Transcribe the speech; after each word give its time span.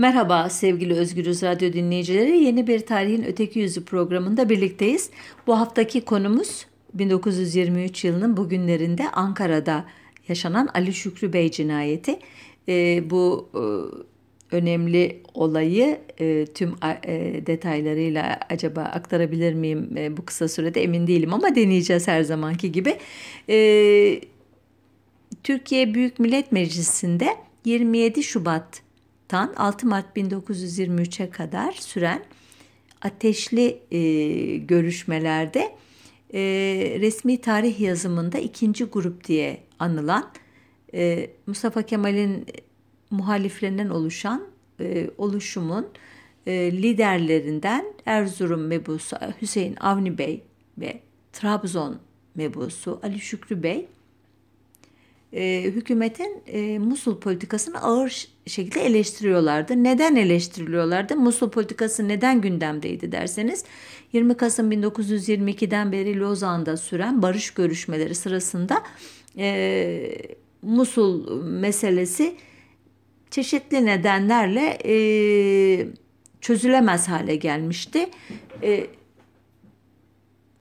Merhaba 0.00 0.50
sevgili 0.50 0.94
Özgürüz 0.94 1.42
Radyo 1.42 1.72
dinleyicileri. 1.72 2.38
Yeni 2.38 2.66
bir 2.66 2.80
Tarihin 2.80 3.24
Öteki 3.24 3.58
Yüzü 3.58 3.84
programında 3.84 4.48
birlikteyiz. 4.48 5.10
Bu 5.46 5.58
haftaki 5.58 6.00
konumuz 6.00 6.66
1923 6.94 8.04
yılının 8.04 8.36
bugünlerinde 8.36 9.10
Ankara'da 9.10 9.84
yaşanan 10.28 10.68
Ali 10.74 10.92
Şükrü 10.92 11.32
Bey 11.32 11.50
cinayeti. 11.50 12.18
E, 12.68 13.02
bu 13.10 13.48
e, 13.54 13.62
önemli 14.56 15.22
olayı 15.34 16.00
e, 16.20 16.46
tüm 16.54 16.74
e, 17.04 17.46
detaylarıyla 17.46 18.40
acaba 18.50 18.80
aktarabilir 18.80 19.54
miyim 19.54 19.96
e, 19.96 20.16
bu 20.16 20.24
kısa 20.24 20.48
sürede 20.48 20.82
emin 20.82 21.06
değilim 21.06 21.34
ama 21.34 21.54
deneyeceğiz 21.54 22.08
her 22.08 22.22
zamanki 22.22 22.72
gibi. 22.72 22.96
E, 23.48 24.20
Türkiye 25.42 25.94
Büyük 25.94 26.18
Millet 26.18 26.52
Meclisi'nde 26.52 27.28
27 27.64 28.22
Şubat'tan 29.30 29.54
6 29.56 29.86
Mart 29.86 30.16
1923'e 30.16 31.30
kadar 31.30 31.72
süren 31.72 32.24
ateşli 33.02 33.82
e, 33.90 34.56
görüşmelerde 34.56 35.72
e, 36.34 36.40
resmi 37.00 37.40
tarih 37.40 37.80
yazımında 37.80 38.38
ikinci 38.38 38.84
grup 38.84 39.24
diye 39.24 39.60
anılan 39.78 40.30
e, 40.94 41.30
Mustafa 41.46 41.82
Kemal'in 41.82 42.46
muhaliflerinden 43.10 43.88
oluşan 43.88 44.42
e, 44.80 45.10
oluşumun 45.18 45.86
e, 46.46 46.72
liderlerinden 46.72 47.84
Erzurum 48.06 48.66
mebusu 48.66 49.16
Hüseyin 49.42 49.76
Avni 49.76 50.18
Bey 50.18 50.42
ve 50.78 51.00
Trabzon 51.32 51.98
mebusu 52.34 53.00
Ali 53.02 53.20
Şükrü 53.20 53.62
Bey 53.62 53.88
e, 55.32 55.62
hükümetin 55.64 56.42
e, 56.46 56.78
Musul 56.78 57.20
politikasını 57.20 57.82
ağır 57.82 58.28
şekilde 58.46 58.80
eleştiriyorlardı. 58.80 59.84
Neden 59.84 60.16
eleştiriliyorlardı? 60.16 61.16
Musul 61.16 61.50
politikası 61.50 62.08
neden 62.08 62.40
gündemdeydi 62.40 63.12
derseniz 63.12 63.64
20 64.12 64.36
Kasım 64.36 64.72
1922'den 64.72 65.92
beri 65.92 66.20
Lozan'da 66.20 66.76
süren 66.76 67.22
barış 67.22 67.50
görüşmeleri 67.50 68.14
sırasında 68.14 68.82
e, 69.38 70.18
Musul 70.62 71.42
meselesi 71.42 72.36
çeşitli 73.30 73.86
nedenlerle 73.86 74.78
e, 74.84 74.94
çözülemez 76.40 77.08
hale 77.08 77.36
gelmişti. 77.36 78.10
E, 78.62 78.86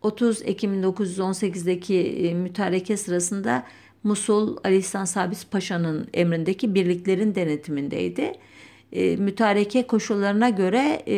30 0.02 0.42
Ekim 0.42 0.84
1918'deki 0.84 2.00
e, 2.00 2.34
mütareke 2.34 2.98
sırasında 2.98 3.64
Musul 4.04 4.58
Ali 4.64 4.78
İhsan 4.78 5.06
Sabis 5.06 5.46
Paşa'nın 5.46 6.08
emrindeki 6.14 6.76
birliklerin 6.76 7.36
denetimindeydi. 7.36 8.34
E, 8.92 9.16
mütareke 9.16 9.88
koşullarına 9.88 10.50
göre 10.50 11.04
e, 11.08 11.18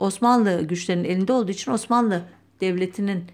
Osmanlı 0.00 0.62
güçlerinin 0.62 1.04
elinde 1.04 1.32
olduğu 1.32 1.50
için 1.50 1.72
Osmanlı 1.72 2.22
Devleti'nin 2.60 3.24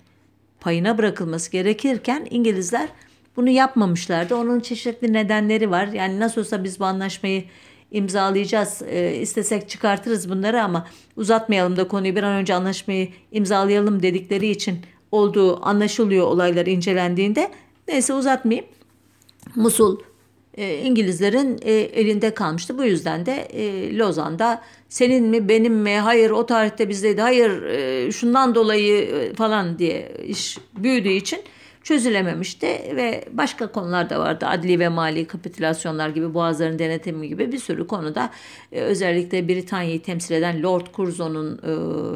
payına 0.61 0.99
bırakılması 0.99 1.53
gerekirken 1.53 2.27
İngilizler 2.31 2.89
bunu 3.37 3.51
yapmamışlardı. 3.51 4.37
Onun 4.37 4.61
çeşitli 4.61 5.13
nedenleri 5.13 5.71
var. 5.71 5.87
Yani 5.87 6.21
nasıl 6.21 6.41
olsa 6.41 6.65
biz 6.65 6.81
bu 6.81 6.85
anlaşmayı 6.85 7.45
imzalayacağız. 7.91 8.83
E, 8.83 9.15
istesek 9.15 9.69
çıkartırız 9.69 10.31
bunları 10.31 10.63
ama 10.63 10.87
uzatmayalım 11.17 11.77
da 11.77 11.89
konuyu 11.89 12.17
bir 12.17 12.23
an 12.23 12.33
önce 12.33 12.55
anlaşmayı 12.55 13.09
imzalayalım 13.33 14.03
dedikleri 14.03 14.49
için 14.49 14.79
olduğu 15.13 15.67
anlaşılıyor 15.67 16.27
olaylar 16.27 16.67
incelendiğinde. 16.67 17.51
Neyse 17.89 18.15
uzatmayayım. 18.15 18.67
Musul 19.55 19.99
e, 20.57 20.79
İngilizlerin 20.79 21.59
e, 21.63 21.73
elinde 21.73 22.35
kalmıştı. 22.35 22.79
Bu 22.79 22.85
yüzden 22.85 23.27
de 23.27 23.35
e, 23.35 23.97
Lozan'da 23.99 24.63
senin 24.89 25.25
mi 25.25 25.49
benim 25.49 25.75
mi 25.75 25.99
hayır 25.99 26.31
o 26.31 26.47
tarihte 26.47 26.89
bizdeydi 26.89 27.21
hayır 27.21 27.63
e, 27.63 28.13
şundan 28.13 28.55
dolayı 28.55 29.03
e, 29.03 29.35
falan 29.35 29.79
diye 29.79 30.13
iş 30.27 30.59
büyüdüğü 30.79 31.13
için 31.13 31.41
çözülememişti 31.83 32.67
ve 32.67 33.25
başka 33.33 33.73
konular 33.73 34.11
da 34.11 34.21
vardı. 34.21 34.47
Adli 34.47 34.79
ve 34.79 34.89
mali 34.89 35.27
kapitülasyonlar 35.27 36.09
gibi, 36.09 36.35
boğazların 36.35 36.79
denetimi 36.79 37.29
gibi 37.29 37.53
bir 37.53 37.59
sürü 37.59 37.87
konuda 37.87 38.31
e, 38.73 38.81
özellikle 38.81 39.49
Britanya'yı 39.49 40.03
temsil 40.03 40.35
eden 40.35 40.63
Lord 40.63 40.87
Curzon'un 40.95 41.59
e, 41.59 41.73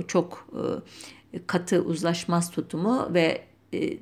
çok 0.07 0.49
e, 1.33 1.39
katı 1.47 1.81
uzlaşmaz 1.81 2.51
tutumu 2.51 3.09
ve 3.15 3.43
e, 3.75 3.99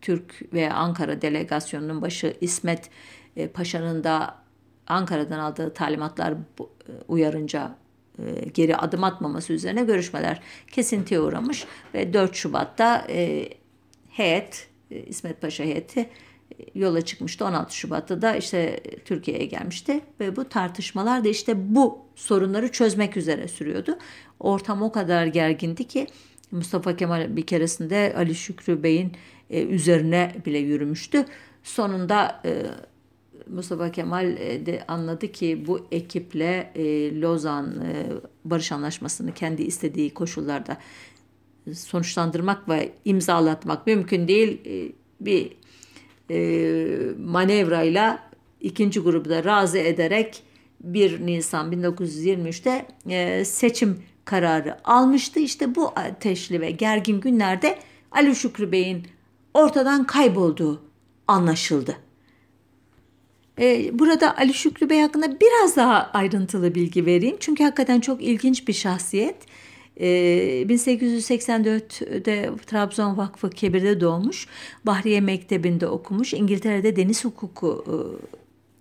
Türk 0.00 0.52
ve 0.52 0.72
Ankara 0.72 1.22
delegasyonunun 1.22 2.02
başı 2.02 2.36
İsmet 2.40 2.90
e, 3.36 3.48
Paşa'nın 3.48 4.04
da 4.04 4.34
Ankara'dan 4.86 5.38
aldığı 5.38 5.74
talimatlar 5.74 6.32
e, 6.32 6.36
uyarınca 7.08 7.76
e, 8.18 8.48
geri 8.54 8.76
adım 8.76 9.04
atmaması 9.04 9.52
üzerine 9.52 9.84
görüşmeler 9.84 10.40
kesintiye 10.70 11.20
uğramış 11.20 11.66
ve 11.94 12.12
4 12.12 12.34
Şubat'ta 12.34 13.06
heyet, 14.08 14.68
İsmet 14.90 15.40
Paşa 15.40 15.64
heyeti 15.64 16.10
yola 16.74 17.00
çıkmıştı. 17.00 17.44
16 17.44 17.76
Şubat'ta 17.76 18.22
da 18.22 18.36
işte 18.36 18.80
Türkiye'ye 19.04 19.44
gelmişti 19.44 20.00
ve 20.20 20.36
bu 20.36 20.48
tartışmalar 20.48 21.24
da 21.24 21.28
işte 21.28 21.74
bu 21.74 21.98
sorunları 22.14 22.72
çözmek 22.72 23.16
üzere 23.16 23.48
sürüyordu. 23.48 23.98
Ortam 24.40 24.82
o 24.82 24.92
kadar 24.92 25.26
gergindi 25.26 25.88
ki 25.88 26.06
Mustafa 26.50 26.96
Kemal 26.96 27.36
bir 27.36 27.46
keresinde 27.46 28.14
Ali 28.16 28.34
Şükrü 28.34 28.82
Bey'in 28.82 29.12
e, 29.50 29.62
üzerine 29.62 30.36
bile 30.46 30.58
yürümüştü. 30.58 31.24
Sonunda 31.62 32.42
Mustafa 33.48 33.92
Kemal 33.92 34.36
de 34.66 34.84
anladı 34.88 35.32
ki 35.32 35.64
bu 35.66 35.86
ekiple 35.92 36.72
Lozan 37.20 37.74
Barış 38.44 38.72
Anlaşması'nı 38.72 39.34
kendi 39.34 39.62
istediği 39.62 40.14
koşullarda 40.14 40.78
sonuçlandırmak 41.74 42.68
ve 42.68 42.92
imzalatmak 43.04 43.86
mümkün 43.86 44.28
değil. 44.28 44.60
Ee, 44.66 44.92
bir 45.20 45.52
e, 46.30 46.38
manevrayla 47.18 48.30
ikinci 48.60 49.00
grubu 49.00 49.28
da 49.28 49.44
razı 49.44 49.78
ederek 49.78 50.42
1 50.80 51.26
Nisan 51.26 51.72
1923'te 51.72 52.86
e, 53.10 53.44
seçim 53.44 54.02
kararı 54.24 54.76
almıştı. 54.84 55.40
İşte 55.40 55.74
bu 55.74 55.92
ateşli 55.96 56.60
ve 56.60 56.70
gergin 56.70 57.20
günlerde 57.20 57.78
Ali 58.10 58.34
Şükrü 58.34 58.72
Bey'in 58.72 59.06
ortadan 59.54 60.04
kaybolduğu 60.04 60.82
anlaşıldı. 61.26 61.96
E, 63.60 63.98
burada 63.98 64.36
Ali 64.36 64.54
Şükrü 64.54 64.90
Bey 64.90 65.00
hakkında 65.00 65.40
biraz 65.40 65.76
daha 65.76 66.10
ayrıntılı 66.12 66.74
bilgi 66.74 67.06
vereyim. 67.06 67.36
Çünkü 67.40 67.64
hakikaten 67.64 68.00
çok 68.00 68.22
ilginç 68.22 68.68
bir 68.68 68.72
şahsiyet. 68.72 69.36
1884'de 69.98 72.32
ee, 72.32 72.50
Trabzon 72.66 73.16
Vakfı 73.16 73.50
Kebir'de 73.50 74.00
doğmuş. 74.00 74.46
Bahriye 74.86 75.20
Mektebi'nde 75.20 75.86
okumuş. 75.86 76.34
İngiltere'de 76.34 76.96
deniz 76.96 77.24
hukuku 77.24 77.84
e, 77.86 77.92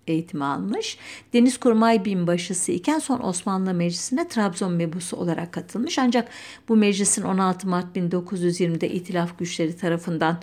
eğitimi 0.07 0.43
almış. 0.43 0.97
Deniz 1.33 1.57
Kurmay 1.57 2.05
Binbaşısı 2.05 2.71
iken 2.71 2.99
son 2.99 3.19
Osmanlı 3.19 3.73
Meclisi'ne 3.73 4.27
Trabzon 4.27 4.73
mebusu 4.73 5.17
olarak 5.17 5.51
katılmış. 5.51 5.99
Ancak 5.99 6.29
bu 6.69 6.75
meclisin 6.75 7.23
16 7.23 7.67
Mart 7.67 7.97
1920'de 7.97 8.89
itilaf 8.89 9.39
güçleri 9.39 9.77
tarafından 9.77 10.41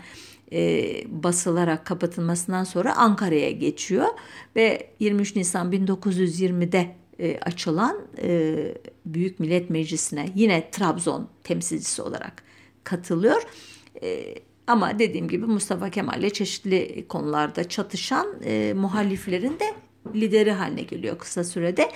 e, 0.52 0.92
basılarak 1.22 1.86
kapatılmasından 1.86 2.64
sonra 2.64 2.96
Ankara'ya 2.96 3.50
geçiyor 3.50 4.06
ve 4.56 4.90
23 5.00 5.36
Nisan 5.36 5.72
1920'de 5.72 6.96
e, 7.20 7.38
açılan 7.38 8.06
e, 8.22 8.54
Büyük 9.06 9.40
Millet 9.40 9.70
Meclisi'ne 9.70 10.28
yine 10.34 10.70
Trabzon 10.70 11.28
temsilcisi 11.44 12.02
olarak 12.02 12.42
katılıyor. 12.84 13.42
E, 14.02 14.34
ama 14.66 14.98
dediğim 14.98 15.28
gibi 15.28 15.46
Mustafa 15.46 15.90
Kemal 15.90 16.18
ile 16.18 16.30
çeşitli 16.30 17.04
konularda 17.08 17.68
çatışan 17.68 18.26
e, 18.44 18.72
muhaliflerin 18.76 19.58
de 19.58 19.74
lideri 20.14 20.52
haline 20.52 20.82
geliyor 20.82 21.18
kısa 21.18 21.44
sürede. 21.44 21.90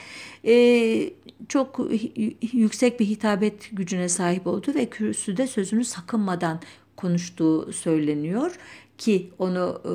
E, 0.45 1.11
çok 1.49 1.81
yüksek 2.53 3.01
bir 3.01 3.07
hitabet 3.07 3.69
gücüne 3.73 4.09
sahip 4.09 4.47
oldu 4.47 4.75
ve 4.75 4.87
kürsüde 4.87 5.47
sözünü 5.47 5.85
sakınmadan 5.85 6.61
konuştuğu 6.97 7.73
söyleniyor 7.73 8.59
ki 8.99 9.31
onu 9.39 9.83
e, 9.85 9.91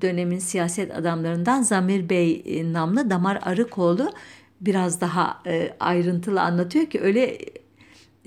dönemin 0.00 0.38
siyaset 0.38 0.96
adamlarından 0.96 1.62
Zamir 1.62 2.08
Bey 2.08 2.42
e, 2.46 2.72
namlı 2.72 3.10
Damar 3.10 3.38
Arıkoğlu 3.42 4.12
biraz 4.60 5.00
daha 5.00 5.42
e, 5.46 5.74
ayrıntılı 5.80 6.42
anlatıyor 6.42 6.86
ki 6.86 7.00
öyle 7.00 7.38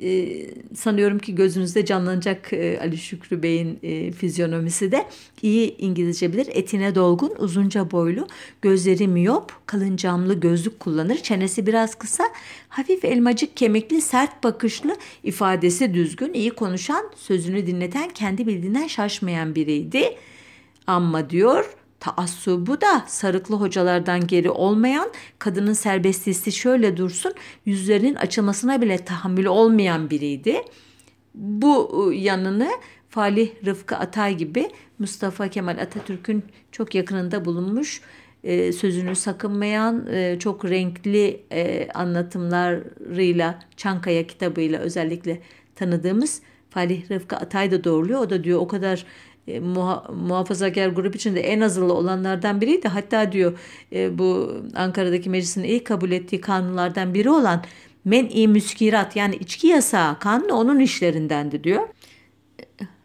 e, 0.01 0.47
sanıyorum 0.75 1.19
ki 1.19 1.35
gözünüzde 1.35 1.85
canlanacak 1.85 2.53
e, 2.53 2.79
Ali 2.79 2.97
Şükrü 2.97 3.43
Bey'in 3.43 3.79
e, 3.83 4.11
fizyonomisi 4.11 4.91
de 4.91 5.05
iyi 5.41 5.77
İngilizce 5.77 6.33
bilir. 6.33 6.47
Etine 6.51 6.95
dolgun, 6.95 7.33
uzunca 7.37 7.91
boylu, 7.91 8.27
gözleri 8.61 9.07
miyop, 9.07 9.51
kalın 9.65 9.95
camlı 9.95 10.39
gözlük 10.39 10.79
kullanır. 10.79 11.17
Çenesi 11.17 11.67
biraz 11.67 11.95
kısa, 11.95 12.23
hafif 12.69 13.05
elmacık 13.05 13.57
kemikli, 13.57 14.01
sert 14.01 14.43
bakışlı, 14.43 14.97
ifadesi 15.23 15.93
düzgün, 15.93 16.33
iyi 16.33 16.49
konuşan, 16.51 17.05
sözünü 17.15 17.67
dinleten, 17.67 18.09
kendi 18.09 18.47
bildiğinden 18.47 18.87
şaşmayan 18.87 19.55
biriydi. 19.55 20.15
Ama 20.87 21.29
diyor 21.29 21.80
taassubu 22.01 22.81
da 22.81 23.03
sarıklı 23.07 23.55
hocalardan 23.55 24.27
geri 24.27 24.49
olmayan, 24.49 25.09
kadının 25.39 25.73
serbestliği 25.73 26.55
şöyle 26.55 26.97
dursun, 26.97 27.33
yüzlerinin 27.65 28.15
açılmasına 28.15 28.81
bile 28.81 28.97
tahammülü 28.97 29.49
olmayan 29.49 30.09
biriydi. 30.09 30.61
Bu 31.35 32.05
ıı, 32.07 32.13
yanını 32.13 32.69
Falih 33.09 33.49
Rıfkı 33.65 33.95
Atay 33.95 34.37
gibi 34.37 34.69
Mustafa 34.99 35.47
Kemal 35.47 35.77
Atatürk'ün 35.77 36.43
çok 36.71 36.95
yakınında 36.95 37.45
bulunmuş, 37.45 38.01
e, 38.43 38.71
sözünü 38.71 39.15
sakınmayan, 39.15 40.07
e, 40.07 40.39
çok 40.39 40.65
renkli 40.65 41.43
e, 41.51 41.87
anlatımlarıyla, 41.93 43.59
Çankaya 43.77 44.27
kitabıyla 44.27 44.79
özellikle 44.79 45.41
tanıdığımız 45.75 46.41
Falih 46.69 47.11
Rıfkı 47.11 47.35
Atay 47.35 47.71
da 47.71 47.83
doğruluyor. 47.83 48.19
O 48.19 48.29
da 48.29 48.43
diyor 48.43 48.59
o 48.59 48.67
kadar 48.67 49.05
e, 49.53 49.59
muha, 49.59 50.03
muhafazakar 50.13 50.87
grup 50.87 51.15
içinde 51.15 51.41
en 51.41 51.61
azılı 51.61 51.93
olanlardan 51.93 52.61
biriydi. 52.61 52.87
Hatta 52.87 53.31
diyor 53.31 53.59
e, 53.93 54.17
bu 54.17 54.55
Ankara'daki 54.75 55.29
meclisin 55.29 55.63
ilk 55.63 55.85
kabul 55.85 56.11
ettiği 56.11 56.41
kanunlardan 56.41 57.13
biri 57.13 57.29
olan 57.29 57.63
men-i 58.05 58.47
müskirat 58.47 59.15
yani 59.15 59.35
içki 59.35 59.67
yasağı 59.67 60.19
kanunu 60.19 60.53
onun 60.53 60.79
işlerindendi 60.79 61.63
diyor. 61.63 61.87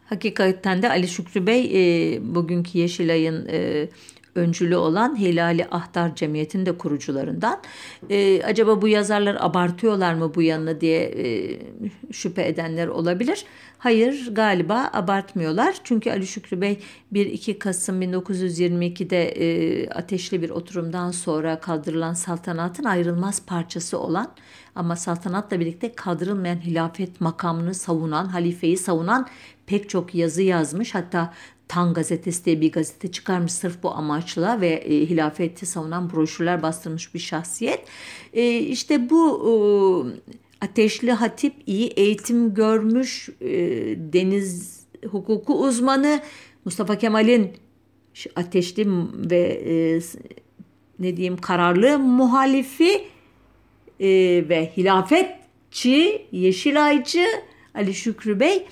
Hakikaten 0.04 0.82
de 0.82 0.88
Ali 0.88 1.08
Şükrü 1.08 1.46
Bey 1.46 1.70
e, 1.74 2.18
bugünkü 2.34 2.78
Yeşilay'ın 2.78 3.48
e, 3.48 3.88
öncülü 4.36 4.76
olan 4.76 5.20
Helali 5.20 5.66
Ahtar 5.70 6.16
Cemiyeti'nin 6.16 6.66
de 6.66 6.78
kurucularından. 6.78 7.60
E, 8.10 8.42
acaba 8.42 8.82
bu 8.82 8.88
yazarlar 8.88 9.36
abartıyorlar 9.40 10.14
mı 10.14 10.34
bu 10.34 10.42
yanını 10.42 10.80
diye 10.80 11.02
e, 11.02 11.58
şüphe 12.12 12.46
edenler 12.46 12.86
olabilir. 12.86 13.44
Hayır 13.78 14.34
galiba 14.34 14.90
abartmıyorlar. 14.92 15.76
Çünkü 15.84 16.10
Ali 16.10 16.26
Şükrü 16.26 16.60
Bey 16.60 16.78
1-2 17.12 17.58
Kasım 17.58 18.02
1922'de 18.02 19.28
e, 19.28 19.88
ateşli 19.90 20.42
bir 20.42 20.50
oturumdan 20.50 21.10
sonra 21.10 21.60
kaldırılan 21.60 22.14
saltanatın 22.14 22.84
ayrılmaz 22.84 23.46
parçası 23.46 23.98
olan 23.98 24.32
ama 24.74 24.96
saltanatla 24.96 25.60
birlikte 25.60 25.92
kaldırılmayan 25.92 26.60
hilafet 26.60 27.20
makamını 27.20 27.74
savunan, 27.74 28.26
halifeyi 28.26 28.76
savunan 28.76 29.28
pek 29.66 29.88
çok 29.88 30.14
yazı 30.14 30.42
yazmış. 30.42 30.94
Hatta 30.94 31.32
Tan 31.68 31.94
gazetesi 31.94 32.44
diye 32.44 32.60
bir 32.60 32.72
gazete 32.72 33.12
çıkarmış 33.12 33.52
sırf 33.52 33.82
bu 33.82 33.90
amaçla 33.90 34.60
ve 34.60 34.68
e, 34.68 35.06
hilafeti 35.06 35.66
savunan 35.66 36.12
broşürler 36.12 36.62
bastırmış 36.62 37.14
bir 37.14 37.18
şahsiyet. 37.18 37.84
E, 38.32 38.58
işte 38.58 39.10
bu 39.10 39.26
e, 39.46 39.52
ateşli 40.60 41.12
hatip 41.12 41.54
iyi 41.66 41.88
eğitim 41.88 42.54
görmüş 42.54 43.28
e, 43.40 43.48
deniz 44.12 44.80
hukuku 45.10 45.60
uzmanı 45.60 46.20
Mustafa 46.64 46.98
Kemal'in 46.98 47.52
ateşli 48.36 48.86
ve 49.30 49.38
e, 49.38 50.00
ne 50.98 51.16
diyeyim 51.16 51.36
kararlı 51.36 51.98
muhalifi 51.98 53.04
e, 54.00 54.08
ve 54.48 54.72
hilafetçi, 54.76 56.26
Yeşilaycı 56.32 57.26
Ali 57.74 57.94
Şükrü 57.94 58.40
Bey 58.40 58.66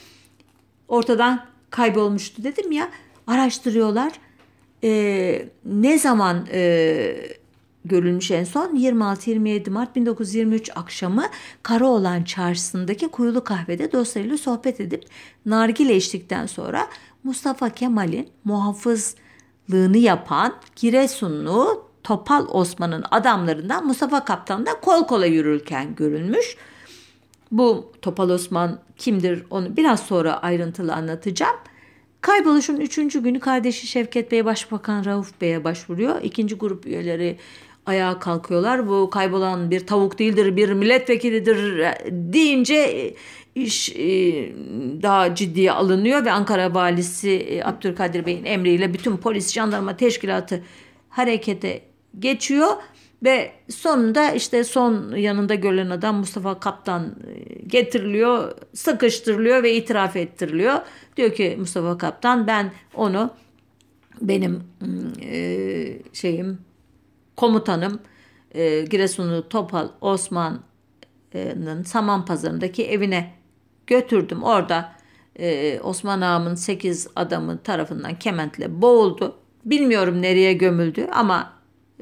ortadan 0.88 1.46
kaybolmuştu 1.70 2.44
dedim 2.44 2.72
ya. 2.72 2.90
Araştırıyorlar. 3.26 4.12
E, 4.84 5.48
ne 5.64 5.98
zaman 5.98 6.46
e, 6.52 7.16
görülmüş 7.84 8.30
en 8.30 8.44
son 8.44 8.76
26-27 8.76 9.70
Mart 9.70 9.96
1923 9.96 10.70
akşamı 10.74 11.24
Karaoğlan 11.62 12.24
Çarşısı'ndaki 12.24 13.08
Kuyulu 13.08 13.44
Kahve'de 13.44 13.92
dostlarıyla 13.92 14.38
sohbet 14.38 14.80
edip 14.80 15.04
nargile 15.46 15.96
içtikten 15.96 16.46
sonra 16.46 16.88
Mustafa 17.24 17.70
Kemal'in 17.70 18.28
muhafızlığını 18.44 19.98
yapan 19.98 20.54
Giresunlu 20.76 21.88
Topal 22.04 22.46
Osman'ın 22.48 23.04
adamlarından 23.10 23.86
Mustafa 23.86 24.24
Kaptan 24.24 24.66
da 24.66 24.80
kol 24.80 25.06
kola 25.06 25.26
yürürken 25.26 25.94
görülmüş. 25.94 26.56
Bu 27.52 27.92
Topal 28.02 28.30
Osman 28.30 28.78
kimdir 28.96 29.44
onu 29.50 29.76
biraz 29.76 30.00
sonra 30.00 30.42
ayrıntılı 30.42 30.94
anlatacağım. 30.94 31.56
Kayboluşun 32.20 32.76
üçüncü 32.76 33.22
günü 33.22 33.40
kardeşi 33.40 33.86
Şevket 33.86 34.32
Bey 34.32 34.44
Başbakan 34.44 35.04
Rauf 35.04 35.40
Bey'e 35.40 35.64
başvuruyor. 35.64 36.22
İkinci 36.22 36.54
grup 36.54 36.86
üyeleri 36.86 37.38
ayağa 37.86 38.18
kalkıyorlar. 38.18 38.88
Bu 38.88 39.10
kaybolan 39.10 39.70
bir 39.70 39.86
tavuk 39.86 40.18
değildir, 40.18 40.56
bir 40.56 40.72
milletvekilidir 40.72 41.80
deyince 42.10 43.14
iş 43.54 43.90
e, 43.90 44.02
daha 45.02 45.34
ciddiye 45.34 45.72
alınıyor 45.72 46.24
ve 46.24 46.32
Ankara 46.32 46.74
valisi 46.74 47.30
e, 47.30 47.64
Abdülkadir 47.64 48.26
Bey'in 48.26 48.44
emriyle 48.44 48.94
bütün 48.94 49.16
polis, 49.16 49.52
jandarma 49.52 49.96
teşkilatı 49.96 50.62
harekete 51.08 51.80
geçiyor 52.18 52.68
ve 53.24 53.52
sonunda 53.70 54.32
işte 54.32 54.64
son 54.64 55.16
yanında 55.16 55.54
görülen 55.54 55.90
adam 55.90 56.16
Mustafa 56.16 56.60
Kaptan 56.60 57.16
e, 57.26 57.62
getiriliyor, 57.66 58.52
sıkıştırılıyor 58.74 59.62
ve 59.62 59.74
itiraf 59.74 60.16
ettiriliyor. 60.16 60.74
Diyor 61.16 61.34
ki 61.34 61.56
Mustafa 61.60 61.98
Kaptan 61.98 62.46
ben 62.46 62.72
onu 62.94 63.30
benim 64.20 64.62
e, 65.22 65.98
şeyim 66.12 66.58
komutanım 67.36 68.00
e, 68.54 68.82
Giresunlu 68.82 69.48
Topal 69.48 69.88
Osman'ın 70.00 71.82
Saman 71.82 72.24
Pazarı'ndaki 72.24 72.86
evine 72.86 73.34
götürdüm. 73.86 74.42
Orada 74.42 74.92
e, 75.38 75.80
Osman 75.80 76.20
Ağam'ın 76.20 76.54
8 76.54 77.08
adamı 77.16 77.62
tarafından 77.62 78.18
kementle 78.18 78.82
boğuldu. 78.82 79.36
Bilmiyorum 79.64 80.22
nereye 80.22 80.52
gömüldü 80.52 81.08
ama 81.12 81.52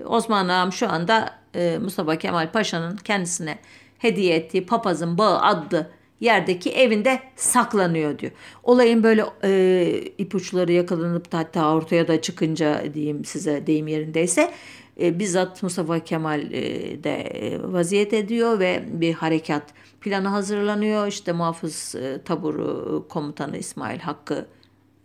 Osman 0.05 0.49
Ağam 0.49 0.73
şu 0.73 0.89
anda 0.89 1.35
e, 1.55 1.79
Mustafa 1.83 2.17
Kemal 2.17 2.53
Paşa'nın 2.53 2.97
kendisine 2.97 3.59
hediye 3.99 4.37
ettiği 4.37 4.67
Papazın 4.67 5.19
Bağı 5.19 5.41
adlı 5.41 5.91
yerdeki 6.21 6.73
evinde 6.73 7.21
saklanıyor 7.37 8.19
diyor. 8.19 8.33
Olayın 8.63 9.03
böyle 9.03 9.25
e, 9.45 10.03
ipuçları 10.19 10.73
yakalanıp 10.73 11.33
da 11.33 11.39
hatta 11.39 11.75
ortaya 11.75 12.09
da 12.09 12.21
çıkınca 12.21 12.95
diyeyim 12.95 13.25
size 13.25 13.67
deyim 13.67 13.89
yerindeyse 13.89 14.53
e, 15.01 15.19
bizzat 15.19 15.63
Mustafa 15.63 16.01
Kemal 16.01 16.53
e, 16.53 17.05
de 17.05 17.59
vaziyet 17.63 18.13
ediyor 18.13 18.59
ve 18.59 18.85
bir 18.89 19.15
harekat 19.15 19.75
planı 20.01 20.29
hazırlanıyor. 20.29 21.07
İşte 21.07 21.33
muhafız 21.33 21.95
e, 21.95 22.21
taburu 22.25 23.07
komutanı 23.09 23.57
İsmail 23.57 23.99
Hakkı 23.99 24.47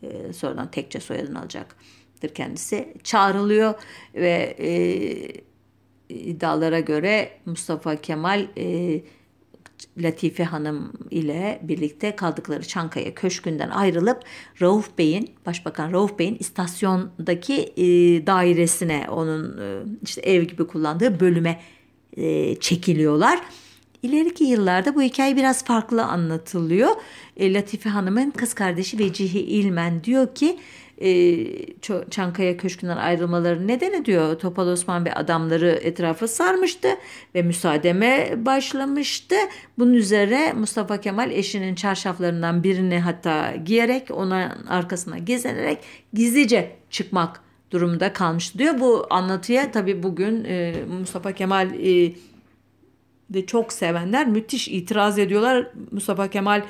e, 0.04 0.34
sonradan 0.34 0.72
tekçe 0.72 1.00
soyadını 1.00 1.39
alacaktır 1.39 2.30
kendisi. 2.34 2.94
Çağrılıyor 3.04 3.74
ve 4.16 4.56
e, 4.60 4.69
iddialara 6.10 6.80
göre 6.80 7.30
Mustafa 7.45 7.95
Kemal 7.95 8.48
e, 8.58 9.01
Latife 9.98 10.43
Hanım 10.43 10.93
ile 11.12 11.60
birlikte 11.63 12.15
kaldıkları 12.15 12.67
Çankaya 12.67 13.15
Köşkü'nden 13.15 13.69
ayrılıp 13.69 14.24
Rauf 14.62 14.98
Bey'in, 14.98 15.29
Başbakan 15.46 15.91
Rauf 15.91 16.19
Bey'in 16.19 16.38
istasyondaki 16.39 17.74
e, 17.77 17.86
dairesine, 18.27 19.07
onun 19.10 19.57
e, 19.57 19.84
işte 20.03 20.22
ev 20.22 20.43
gibi 20.43 20.67
kullandığı 20.67 21.19
bölüme 21.19 21.60
e, 22.17 22.55
çekiliyorlar. 22.55 23.39
İleriki 24.03 24.43
yıllarda 24.43 24.96
bu 24.96 25.01
hikaye 25.01 25.36
biraz 25.36 25.65
farklı 25.65 26.03
anlatılıyor. 26.03 26.89
E, 27.38 27.53
Latife 27.53 27.89
Hanım'ın 27.89 28.31
kız 28.31 28.53
kardeşi 28.53 29.00
Vecihi 29.00 29.39
İlmen 29.39 30.03
diyor 30.03 30.36
ki 30.36 30.57
e, 31.01 31.46
Çankaya 32.10 32.58
Köşkü'nden 32.58 32.98
ayrılmaları 32.98 33.68
nedeni 33.68 34.06
diyor 34.06 34.39
Topal 34.39 34.68
Osman 34.68 35.06
ve 35.06 35.13
adamları 35.13 35.70
etrafı 35.70 36.27
sarmıştı 36.27 36.88
ve 37.36 37.42
müsaademe 37.42 38.34
başlamıştı. 38.46 39.36
Bunun 39.77 39.94
üzere 39.94 40.54
Mustafa 40.54 41.01
Kemal 41.01 41.32
eşinin 41.32 41.75
çarşaflarından 41.75 42.63
birini 42.63 43.00
hatta 43.00 43.56
giyerek 43.66 44.12
ona 44.12 44.58
arkasına 44.70 45.18
gezinerek 45.18 45.80
gizlice 46.13 46.75
çıkmak 46.89 47.42
durumunda 47.72 48.13
kalmıştı 48.13 48.60
diyor. 48.60 48.80
Bu 48.80 49.08
anlatıya 49.10 49.72
tabi 49.72 50.04
bugün 50.04 50.46
e, 50.46 50.74
Mustafa 51.00 51.32
Kemal 51.32 51.74
e, 51.74 52.13
de 53.30 53.46
çok 53.46 53.74
sevenler 53.74 54.27
müthiş 54.27 54.68
itiraz 54.68 55.20
ediyorlar. 55.20 55.68
Mustafa 55.92 56.27
Kemal 56.27 56.62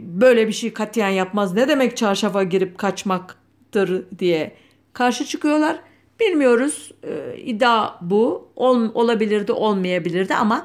böyle 0.00 0.48
bir 0.48 0.52
şey 0.52 0.72
katiyen 0.72 1.08
yapmaz. 1.08 1.54
Ne 1.54 1.68
demek 1.68 1.96
çarşafa 1.96 2.42
girip 2.42 2.78
kaçmaktır 2.78 4.04
diye 4.18 4.52
karşı 4.92 5.24
çıkıyorlar. 5.24 5.80
Bilmiyoruz. 6.20 6.92
E, 7.02 7.38
iddia 7.38 7.94
bu. 8.00 8.48
Ol, 8.56 8.88
olabilirdi, 8.94 9.52
olmayabilirdi 9.52 10.34
ama 10.34 10.64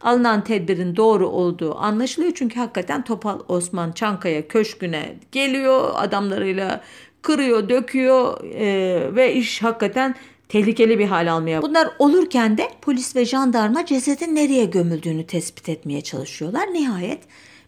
alınan 0.00 0.44
tedbirin 0.44 0.96
doğru 0.96 1.28
olduğu 1.28 1.78
anlaşılıyor. 1.78 2.32
Çünkü 2.34 2.60
hakikaten 2.60 3.04
Topal 3.04 3.40
Osman 3.48 3.92
Çankaya 3.92 4.48
Köşkü'ne 4.48 5.16
geliyor 5.32 5.90
adamlarıyla 5.94 6.80
kırıyor, 7.22 7.68
döküyor 7.68 8.44
e, 8.44 9.16
ve 9.16 9.34
iş 9.34 9.62
hakikaten 9.62 10.14
tehlikeli 10.48 10.98
bir 10.98 11.06
hal 11.06 11.32
almaya. 11.32 11.62
Bunlar 11.62 11.88
olurken 11.98 12.58
de 12.58 12.70
polis 12.82 13.16
ve 13.16 13.24
jandarma 13.24 13.86
cesedin 13.86 14.34
nereye 14.34 14.64
gömüldüğünü 14.64 15.26
tespit 15.26 15.68
etmeye 15.68 16.00
çalışıyorlar. 16.00 16.72
Nihayet 16.72 17.20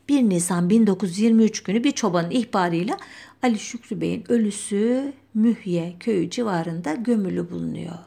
1 0.08 0.22
Nisan 0.22 0.70
1923 0.70 1.62
günü 1.62 1.84
bir 1.84 1.90
çobanın 1.90 2.30
ihbarıyla 2.30 2.96
Ali 3.42 3.58
Şükrü 3.58 4.00
Bey'in 4.00 4.24
ölüsü 4.28 5.12
Mühye 5.34 5.96
köyü 6.00 6.30
civarında 6.30 6.94
gömülü 6.94 7.50
bulunuyor. 7.50 7.98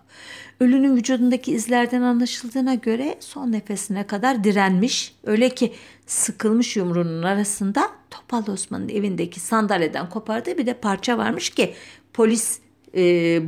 Ölünün 0.59 0.95
vücudundaki 0.95 1.51
izlerden 1.51 2.01
anlaşıldığına 2.01 2.75
göre 2.75 3.17
son 3.19 3.51
nefesine 3.51 4.07
kadar 4.07 4.43
direnmiş. 4.43 5.15
Öyle 5.23 5.49
ki 5.49 5.73
sıkılmış 6.05 6.77
yumruğunun 6.77 7.23
arasında 7.23 7.89
Topal 8.09 8.53
Osman'ın 8.53 8.89
evindeki 8.89 9.39
sandalyeden 9.39 10.09
kopardığı 10.09 10.57
bir 10.57 10.65
de 10.65 10.73
parça 10.73 11.17
varmış 11.17 11.49
ki 11.49 11.73
polis 12.13 12.59
e, 12.95 13.01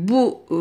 bu 0.08 0.42
e, 0.52 0.58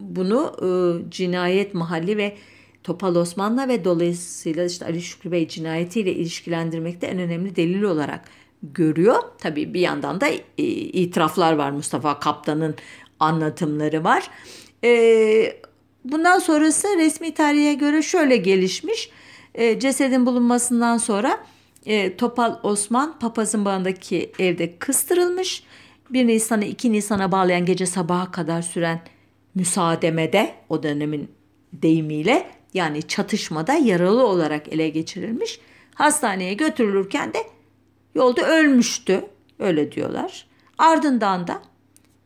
bunu 0.00 0.52
e, 0.62 0.66
cinayet 1.10 1.74
mahalli 1.74 2.16
ve 2.16 2.36
Topal 2.84 3.14
Osman'la 3.14 3.68
ve 3.68 3.84
dolayısıyla 3.84 4.64
işte 4.64 4.84
Ali 4.84 5.02
Şükrü 5.02 5.32
Bey 5.32 5.48
cinayetiyle 5.48 6.12
ilişkilendirmekte 6.12 7.06
en 7.06 7.18
önemli 7.18 7.56
delil 7.56 7.82
olarak 7.82 8.24
görüyor. 8.62 9.22
Tabii 9.38 9.74
bir 9.74 9.80
yandan 9.80 10.20
da 10.20 10.28
e, 10.28 10.62
itiraflar 10.62 11.52
var 11.52 11.70
Mustafa 11.70 12.20
Kaptan'ın 12.20 12.74
anlatımları 13.20 14.04
var. 14.04 14.30
E, 14.84 15.56
bundan 16.04 16.38
sonrası 16.38 16.88
resmi 16.98 17.34
tarihe 17.34 17.74
göre 17.74 18.02
şöyle 18.02 18.36
gelişmiş. 18.36 19.10
E, 19.54 19.80
cesedin 19.80 20.26
bulunmasından 20.26 20.96
sonra 20.96 21.44
Topal 22.18 22.58
Osman 22.62 23.18
papazın 23.18 23.64
bağındaki 23.64 24.32
evde 24.38 24.78
kıstırılmış. 24.78 25.62
1 26.10 26.26
Nisan'ı 26.26 26.64
2 26.64 26.92
Nisan'a 26.92 27.32
bağlayan 27.32 27.64
gece 27.66 27.86
sabaha 27.86 28.30
kadar 28.30 28.62
süren 28.62 29.00
müsaademede 29.54 30.54
o 30.68 30.82
dönemin 30.82 31.28
deyimiyle 31.72 32.46
yani 32.74 33.02
çatışmada 33.02 33.72
yaralı 33.74 34.26
olarak 34.26 34.72
ele 34.72 34.88
geçirilmiş. 34.88 35.60
Hastaneye 35.94 36.54
götürülürken 36.54 37.34
de 37.34 37.38
yolda 38.14 38.48
ölmüştü. 38.48 39.24
Öyle 39.58 39.92
diyorlar. 39.92 40.46
Ardından 40.78 41.46
da 41.46 41.62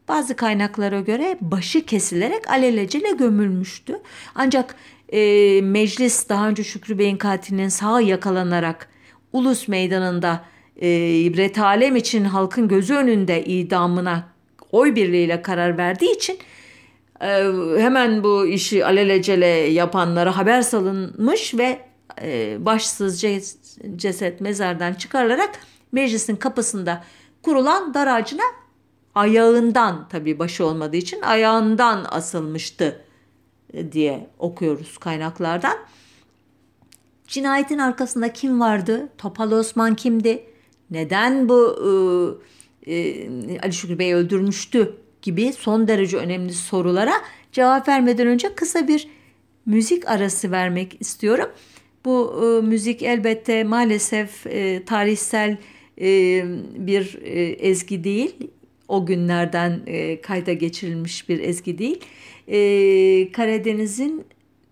bazı 0.08 0.36
kaynaklara 0.36 1.00
göre 1.00 1.38
başı 1.40 1.86
kesilerek 1.86 2.50
alelacele 2.50 3.10
gömülmüştü. 3.10 4.00
Ancak 4.34 4.74
e, 5.12 5.60
meclis 5.62 6.28
daha 6.28 6.48
önce 6.48 6.64
Şükrü 6.64 6.98
Bey'in 6.98 7.16
katilinin 7.16 7.68
sağ 7.68 8.00
yakalanarak 8.00 8.88
Ulus 9.32 9.68
Meydanı'nda 9.68 10.44
e, 10.76 11.18
ibret 11.18 11.58
alem 11.58 11.96
için 11.96 12.24
halkın 12.24 12.68
gözü 12.68 12.94
önünde 12.94 13.44
idamına 13.44 14.28
oy 14.72 14.94
birliğiyle 14.94 15.42
karar 15.42 15.78
verdiği 15.78 16.16
için 16.16 16.38
e, 17.20 17.26
hemen 17.78 18.24
bu 18.24 18.46
işi 18.46 18.86
alelacele 18.86 19.46
yapanlara 19.46 20.36
haber 20.36 20.62
salınmış 20.62 21.54
ve 21.54 21.78
e, 22.22 22.56
başsız 22.66 23.24
ceset 23.96 24.40
mezardan 24.40 24.94
çıkarılarak 24.94 25.50
meclisin 25.92 26.36
kapısında 26.36 27.04
kurulan 27.42 27.94
dar 27.94 28.06
ağacına 28.06 28.42
ayağından 29.14 30.08
tabii 30.08 30.38
başı 30.38 30.64
olmadığı 30.66 30.96
için 30.96 31.22
ayağından 31.22 32.06
asılmıştı 32.10 33.04
e, 33.72 33.92
diye 33.92 34.30
okuyoruz 34.38 34.98
kaynaklardan. 34.98 35.78
Cinayetin 37.26 37.78
arkasında 37.78 38.32
kim 38.32 38.60
vardı? 38.60 39.08
Topal 39.18 39.52
Osman 39.52 39.94
kimdi? 39.94 40.44
Neden 40.90 41.48
bu 41.48 41.78
e, 42.86 42.94
e, 42.94 43.60
Ali 43.60 43.72
Şükrü 43.72 43.98
Bey 43.98 44.14
öldürmüştü 44.14 44.96
gibi 45.22 45.52
son 45.52 45.88
derece 45.88 46.16
önemli 46.16 46.52
sorulara 46.52 47.14
cevap 47.52 47.88
vermeden 47.88 48.26
önce 48.26 48.54
kısa 48.54 48.88
bir 48.88 49.08
müzik 49.66 50.08
arası 50.08 50.50
vermek 50.50 50.96
istiyorum. 51.00 51.50
Bu 52.04 52.44
e, 52.44 52.66
müzik 52.66 53.02
elbette 53.02 53.64
maalesef 53.64 54.46
e, 54.46 54.84
tarihsel 54.84 55.56
e, 56.00 56.44
bir 56.76 57.18
e, 57.22 57.42
ezgi 57.42 58.04
değil. 58.04 58.36
O 58.88 59.06
günlerden 59.06 59.80
e, 59.86 60.20
kayda 60.20 60.52
geçirilmiş 60.52 61.28
bir 61.28 61.40
ezgi 61.40 61.78
değil. 61.78 62.00
E, 62.48 63.32
Karadeniz'in 63.32 64.24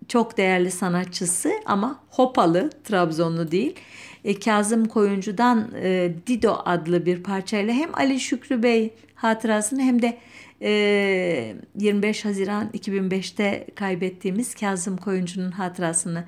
çok 0.07 0.37
değerli 0.37 0.71
sanatçısı 0.71 1.51
ama 1.65 2.03
Hopalı, 2.09 2.69
Trabzonlu 2.83 3.51
değil. 3.51 3.75
E, 4.23 4.39
Kazım 4.39 4.85
Koyuncu'dan 4.85 5.71
e, 5.83 6.11
Dido 6.27 6.57
adlı 6.65 7.05
bir 7.05 7.23
parçayla 7.23 7.73
hem 7.73 7.89
Ali 7.95 8.19
Şükrü 8.19 8.63
Bey 8.63 8.93
hatırasını 9.15 9.81
hem 9.81 10.01
de 10.01 10.17
25 10.61 12.25
Haziran 12.25 12.69
2005'te 12.73 13.67
kaybettiğimiz 13.75 14.55
Kazım 14.55 14.97
Koyuncu'nun 14.97 15.51
hatırasını 15.51 16.25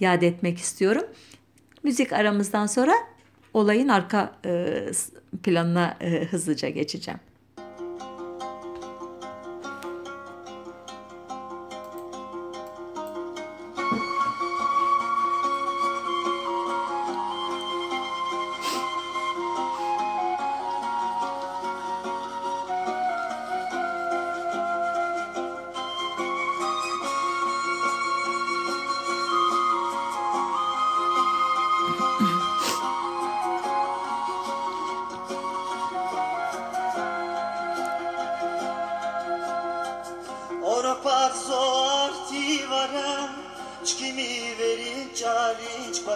yad 0.00 0.22
etmek 0.22 0.58
istiyorum. 0.58 1.04
Müzik 1.82 2.12
aramızdan 2.12 2.66
sonra 2.66 2.92
olayın 3.54 3.88
arka 3.88 4.34
e, 4.44 4.86
planına 5.42 5.96
e, 6.00 6.24
hızlıca 6.24 6.68
geçeceğim. 6.68 7.20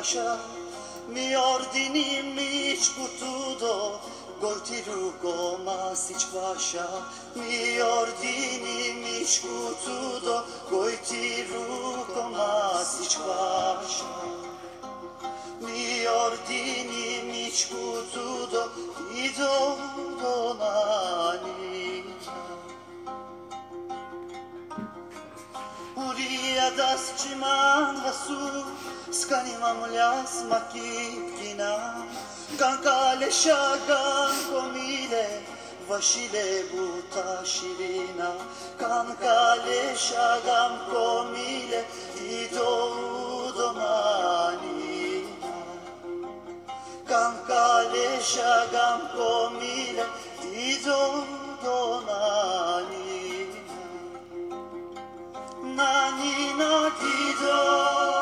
Paša 0.06 0.38
mi 1.08 1.36
ordini 1.36 2.22
mić 2.22 2.80
putudo 2.96 4.00
Goltirugo 4.40 5.58
masić 5.64 6.26
paša 6.32 6.86
mi 7.34 7.80
ordini 7.80 8.94
mić 9.02 9.40
putudo 9.42 10.44
Goltirugo 10.70 12.30
masić 12.30 13.16
paša 13.16 14.14
mi 15.60 16.06
ordini 16.06 17.22
mić 17.32 17.66
putudo 17.66 18.62
i 19.14 19.30
do 19.38 19.76
donani 20.20 22.04
Uria 25.96 26.70
das 26.76 27.06
ciman 29.16 29.24
vasu 29.24 29.24
Skanima 29.24 29.74
muljas 29.74 30.44
makipkina 30.48 31.72
Kankale 32.58 33.30
shagan 33.30 34.34
komile 34.50 35.26
Vashile 35.88 36.64
buta 36.70 37.44
shirina 37.44 38.30
Kankale 38.78 39.96
shagan 39.96 40.72
komile 40.90 41.84
Ido 42.20 43.52
domanina 43.56 45.54
Kankale 47.08 48.20
shagan 48.20 49.00
komile 49.16 50.06
Ido 50.44 51.24
domanina 51.62 53.06
Nanina 55.76 56.90
dido 57.00 58.15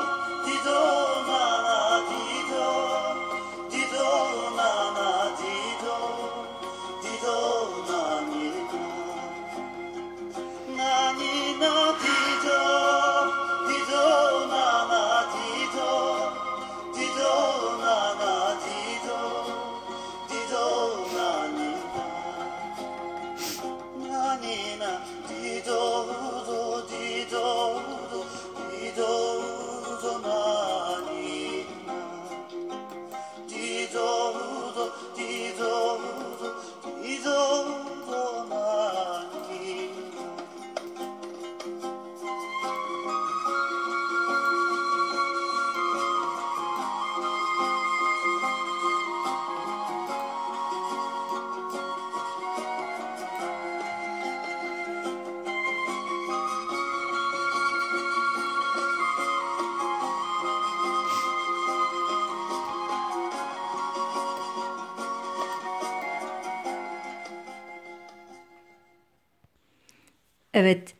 Evet, 70.55 70.95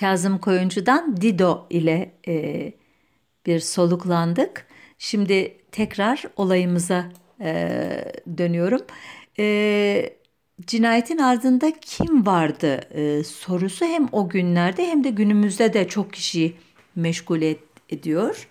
Kazım 0.00 0.38
Koyuncu'dan 0.38 1.16
Dido 1.20 1.66
ile 1.70 2.12
e, 2.28 2.72
bir 3.46 3.60
soluklandık. 3.60 4.66
Şimdi 4.98 5.56
tekrar 5.72 6.22
olayımıza 6.36 7.04
e, 7.40 8.12
dönüyorum. 8.38 8.80
E, 9.38 10.16
cinayetin 10.66 11.18
ardında 11.18 11.72
kim 11.80 12.26
vardı 12.26 12.80
e, 12.90 13.24
sorusu 13.24 13.84
hem 13.84 14.08
o 14.12 14.28
günlerde 14.28 14.86
hem 14.86 15.04
de 15.04 15.10
günümüzde 15.10 15.72
de 15.72 15.88
çok 15.88 16.12
kişiyi 16.12 16.56
meşgul 16.96 17.42
et, 17.42 17.60
ediyor. 17.90 18.48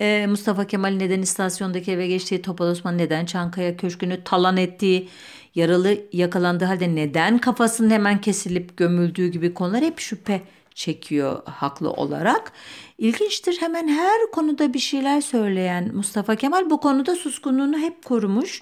E, 0.00 0.26
Mustafa 0.28 0.66
Kemal 0.66 0.90
neden 0.90 1.22
istasyondaki 1.22 1.92
eve 1.92 2.06
geçtiği, 2.06 2.42
Topal 2.42 2.66
Osman 2.66 2.98
neden 2.98 3.26
Çankaya 3.26 3.76
Köşkü'nü 3.76 4.24
talan 4.24 4.56
ettiği, 4.56 5.08
yaralı 5.54 5.98
yakalandığı 6.12 6.64
halde 6.64 6.94
neden 6.94 7.38
kafasının 7.38 7.90
hemen 7.90 8.20
kesilip 8.20 8.76
gömüldüğü 8.76 9.28
gibi 9.28 9.54
konular 9.54 9.82
hep 9.82 10.00
şüphe 10.00 10.42
çekiyor 10.78 11.42
haklı 11.44 11.90
olarak. 11.90 12.52
İlginçtir 12.98 13.56
hemen 13.60 13.88
her 13.88 14.30
konuda 14.32 14.74
bir 14.74 14.78
şeyler 14.78 15.20
söyleyen 15.20 15.90
Mustafa 15.94 16.36
Kemal 16.36 16.70
bu 16.70 16.80
konuda 16.80 17.16
suskunluğunu 17.16 17.78
hep 17.78 18.04
korumuş. 18.04 18.60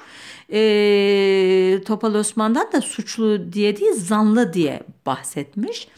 E, 0.52 1.80
Topal 1.86 2.14
Osman'dan 2.14 2.72
da 2.72 2.80
suçlu 2.80 3.52
diye 3.52 3.76
değil 3.76 3.92
zanlı 3.94 4.52
diye 4.52 4.82
bahsetmiş. 5.06 5.88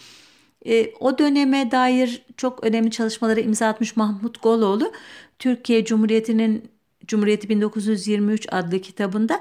E, 0.67 0.93
o 1.01 1.19
döneme 1.19 1.71
dair 1.71 2.23
çok 2.37 2.65
önemli 2.65 2.91
çalışmaları 2.91 3.41
imza 3.41 3.69
atmış 3.69 3.97
Mahmut 3.97 4.43
Goloğlu, 4.43 4.93
Türkiye 5.39 5.85
Cumhuriyeti'nin 5.85 6.71
Cumhuriyeti 7.07 7.49
1923 7.49 8.47
adlı 8.53 8.81
kitabında 8.81 9.41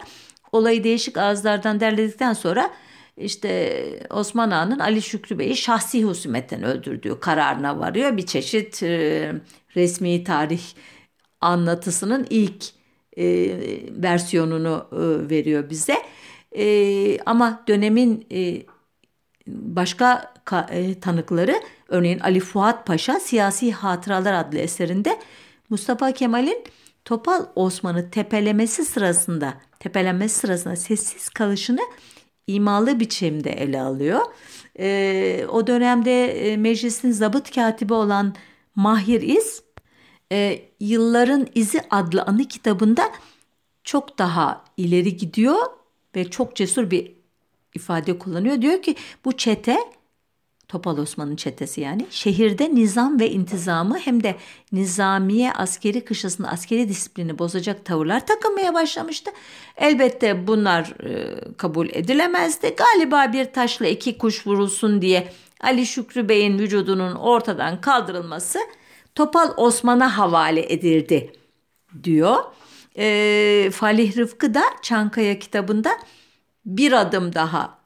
olayı 0.52 0.84
değişik 0.84 1.18
ağızlardan 1.18 1.80
derledikten 1.80 2.34
sonra 2.34 2.72
işte 3.18 3.84
Osman 4.10 4.52
Ağa'nın 4.52 4.80
Ali 4.80 5.02
Şükrü 5.02 5.40
Bey'i 5.40 5.56
şahsi 5.56 6.04
husumetten 6.04 6.64
öldürdüğü 6.64 7.20
kararına 7.20 7.80
varıyor. 7.80 8.18
Bir 8.18 8.26
çeşit 8.26 8.84
e, 8.84 9.34
resmi 9.76 10.24
tarih 10.24 10.62
anlatısının 11.42 12.28
ilk 12.30 12.66
e, 13.18 13.26
versiyonunu 13.92 14.88
e, 14.92 15.30
veriyor 15.30 15.70
bize. 15.70 15.98
Ama 17.26 17.64
dönemin 17.68 18.28
başka 19.48 20.34
tanıkları 21.02 21.62
örneğin 21.88 22.20
Ali 22.20 22.40
Fuat 22.40 22.86
Paşa 22.86 23.20
Siyasi 23.20 23.72
Hatıralar 23.72 24.34
adlı 24.34 24.58
eserinde 24.58 25.20
Mustafa 25.70 26.12
Kemal'in 26.12 26.64
Topal 27.06 27.46
Osman'ı 27.56 28.12
tepelemesi 28.12 28.86
sırasında 28.86 29.54
tepelenmesi 29.88 30.36
sırasında 30.40 30.76
sessiz 30.76 31.30
kalışını 31.30 31.82
imalı 32.48 33.00
biçimde 33.00 33.50
ele 33.50 33.82
alıyor. 33.82 34.22
E, 34.80 35.46
o 35.50 35.68
dönemde 35.68 36.26
e, 36.52 36.58
meclisin 36.58 37.12
zabıt 37.12 37.56
katibi 37.56 37.94
olan 37.94 38.36
Mahir 38.76 39.22
İz 39.22 39.64
e, 40.32 40.62
Yılların 40.80 41.48
İzi 41.56 41.82
adlı 41.90 42.24
anı 42.24 42.46
kitabında 42.46 43.12
çok 43.84 44.18
daha 44.18 44.66
ileri 44.78 45.18
gidiyor 45.18 45.58
ve 46.16 46.30
çok 46.30 46.56
cesur 46.56 46.92
bir 46.92 47.12
ifade 47.76 48.20
kullanıyor. 48.20 48.62
Diyor 48.62 48.82
ki 48.82 48.96
bu 49.26 49.38
çete 49.38 49.78
Topal 50.68 50.98
Osman'ın 50.98 51.36
çetesi 51.36 51.82
yani 51.82 52.06
şehirde 52.10 52.76
nizam 52.76 53.20
ve 53.20 53.30
intizamı 53.30 53.98
hem 53.98 54.24
de 54.24 54.36
nizamiye 54.72 55.54
askeri 55.54 56.06
kışlasında 56.06 56.48
askeri 56.48 56.90
disiplini 56.90 57.40
bozacak 57.40 57.86
tavırlar 57.86 58.28
takınmaya 58.28 58.74
başlamıştı. 58.74 59.32
Elbette 59.78 60.48
bunlar 60.48 60.94
e, 61.04 61.36
kabul 61.58 61.90
edilemezdi. 61.90 62.76
Galiba 62.78 63.34
bir 63.34 63.46
taşla 63.46 63.88
iki 63.88 64.18
kuş 64.18 64.48
vurulsun 64.48 65.02
diye 65.02 65.34
Ali 65.62 65.86
Şükrü 65.86 66.30
Bey'in 66.30 66.60
vücudunun 66.60 67.16
ortadan 67.16 67.82
kaldırılması 67.82 68.60
Topal 69.16 69.54
Osman'a 69.58 70.18
havale 70.18 70.74
edildi 70.74 71.32
diyor. 72.04 72.38
E, 72.98 73.70
Falih 73.74 74.18
Rıfkı 74.18 74.54
da 74.54 74.64
Çankaya 74.82 75.40
kitabında 75.40 75.92
bir 76.66 76.92
adım 76.92 77.34
daha 77.34 77.78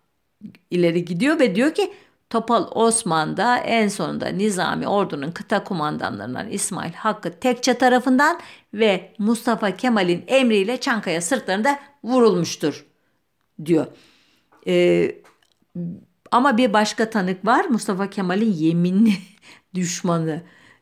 ileri 0.72 1.06
gidiyor 1.06 1.40
ve 1.40 1.56
diyor 1.56 1.74
ki 1.74 1.94
Topal 2.32 2.68
Osman 2.72 3.38
da 3.38 3.58
en 3.58 3.88
sonunda 3.88 4.28
Nizami 4.28 4.88
ordunun 4.88 5.32
kıta 5.32 5.64
kumandanlarından 5.64 6.50
İsmail 6.50 6.94
Hakkı 6.94 7.40
Tekçe 7.40 7.74
tarafından 7.74 8.40
ve 8.74 9.14
Mustafa 9.18 9.72
Kemal'in 9.72 10.24
emriyle 10.28 10.80
Çankaya 10.80 11.22
sırtlarında 11.22 11.80
vurulmuştur 12.04 12.86
diyor. 13.66 13.88
Ee, 14.68 15.16
ama 16.32 16.58
bir 16.58 16.74
başka 16.74 17.10
tanık 17.10 17.46
var 17.46 17.66
Mustafa 17.66 18.10
Kemal'in 18.10 18.54
yeminli 18.54 19.14
düşmanı 19.76 20.42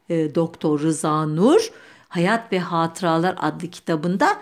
e, 0.09 0.35
Doktor 0.35 0.79
Rıza 0.79 1.25
Nur 1.25 1.71
Hayat 2.09 2.51
ve 2.51 2.59
Hatıralar 2.59 3.35
adlı 3.39 3.67
kitabında 3.67 4.37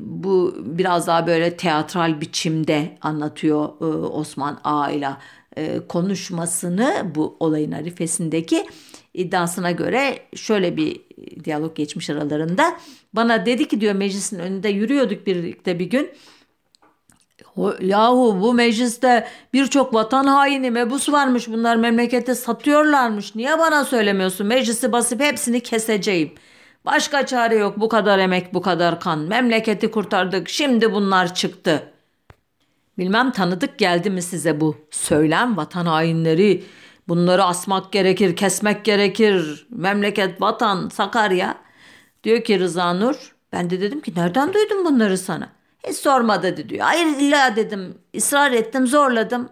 bu 0.00 0.56
biraz 0.58 1.06
daha 1.06 1.26
böyle 1.26 1.56
teatral 1.56 2.20
biçimde 2.20 2.98
anlatıyor 3.00 3.68
e, 3.80 3.84
Osman 4.06 4.60
Ağa 4.64 4.90
ile 4.90 5.08
konuşmasını 5.88 7.12
bu 7.14 7.36
olayın 7.40 7.72
arifesindeki 7.72 8.66
iddiasına 9.14 9.70
göre 9.70 10.18
şöyle 10.34 10.76
bir 10.76 11.00
diyalog 11.44 11.76
geçmiş 11.76 12.10
aralarında. 12.10 12.76
Bana 13.12 13.46
dedi 13.46 13.68
ki 13.68 13.80
diyor 13.80 13.94
meclisin 13.94 14.38
önünde 14.38 14.68
yürüyorduk 14.68 15.26
birlikte 15.26 15.78
bir 15.78 15.90
gün. 15.90 16.10
Yahu 17.80 18.38
bu 18.40 18.54
mecliste 18.54 19.28
birçok 19.52 19.94
vatan 19.94 20.24
haini 20.24 20.70
mebus 20.70 21.08
varmış 21.08 21.48
bunlar 21.48 21.76
memlekette 21.76 22.34
satıyorlarmış. 22.34 23.34
Niye 23.34 23.58
bana 23.58 23.84
söylemiyorsun? 23.84 24.46
Meclisi 24.46 24.92
basıp 24.92 25.20
hepsini 25.20 25.60
keseceğim. 25.60 26.30
Başka 26.88 27.26
çare 27.26 27.56
yok 27.56 27.80
bu 27.80 27.88
kadar 27.88 28.18
emek 28.18 28.54
bu 28.54 28.62
kadar 28.62 29.00
kan. 29.00 29.18
Memleketi 29.18 29.90
kurtardık 29.90 30.48
şimdi 30.48 30.92
bunlar 30.92 31.34
çıktı.'' 31.34 31.98
Bilmem 32.98 33.32
tanıdık 33.32 33.78
geldi 33.78 34.10
mi 34.10 34.22
size 34.22 34.60
bu 34.60 34.76
söylem 34.90 35.56
vatan 35.56 35.86
hainleri. 35.86 36.64
Bunları 37.08 37.44
asmak 37.44 37.92
gerekir, 37.92 38.36
kesmek 38.36 38.84
gerekir. 38.84 39.66
Memleket, 39.70 40.40
vatan, 40.40 40.88
Sakarya. 40.88 41.54
Diyor 42.24 42.44
ki 42.44 42.60
Rıza 42.60 42.92
Nur. 42.94 43.34
Ben 43.52 43.70
de 43.70 43.80
dedim 43.80 44.00
ki 44.00 44.12
nereden 44.16 44.54
duydun 44.54 44.84
bunları 44.84 45.18
sana? 45.18 45.48
Hiç 45.88 45.96
sorma 45.96 46.42
dedi 46.42 46.68
diyor. 46.68 46.84
Hayır 46.84 47.06
illa 47.06 47.56
dedim. 47.56 47.98
ısrar 48.16 48.52
ettim, 48.52 48.86
zorladım. 48.86 49.48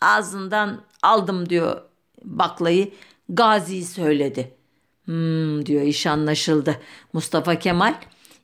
Ağzından 0.00 0.80
aldım 1.02 1.48
diyor 1.48 1.82
baklayı. 2.24 2.92
Gazi 3.28 3.84
söyledi. 3.84 4.54
Hmm 5.04 5.66
diyor 5.66 5.82
iş 5.82 6.06
anlaşıldı. 6.06 6.76
Mustafa 7.12 7.54
Kemal 7.54 7.94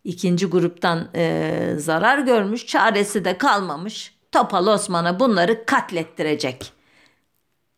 ikinci 0.05 0.47
gruptan 0.47 1.09
e, 1.15 1.75
zarar 1.77 2.19
görmüş. 2.19 2.67
Çaresi 2.67 3.25
de 3.25 3.39
kalmamış. 3.39 4.15
Topal 4.33 4.67
Osman'a 4.67 5.21
bunları 5.21 5.67
katlettirecek. 5.67 6.73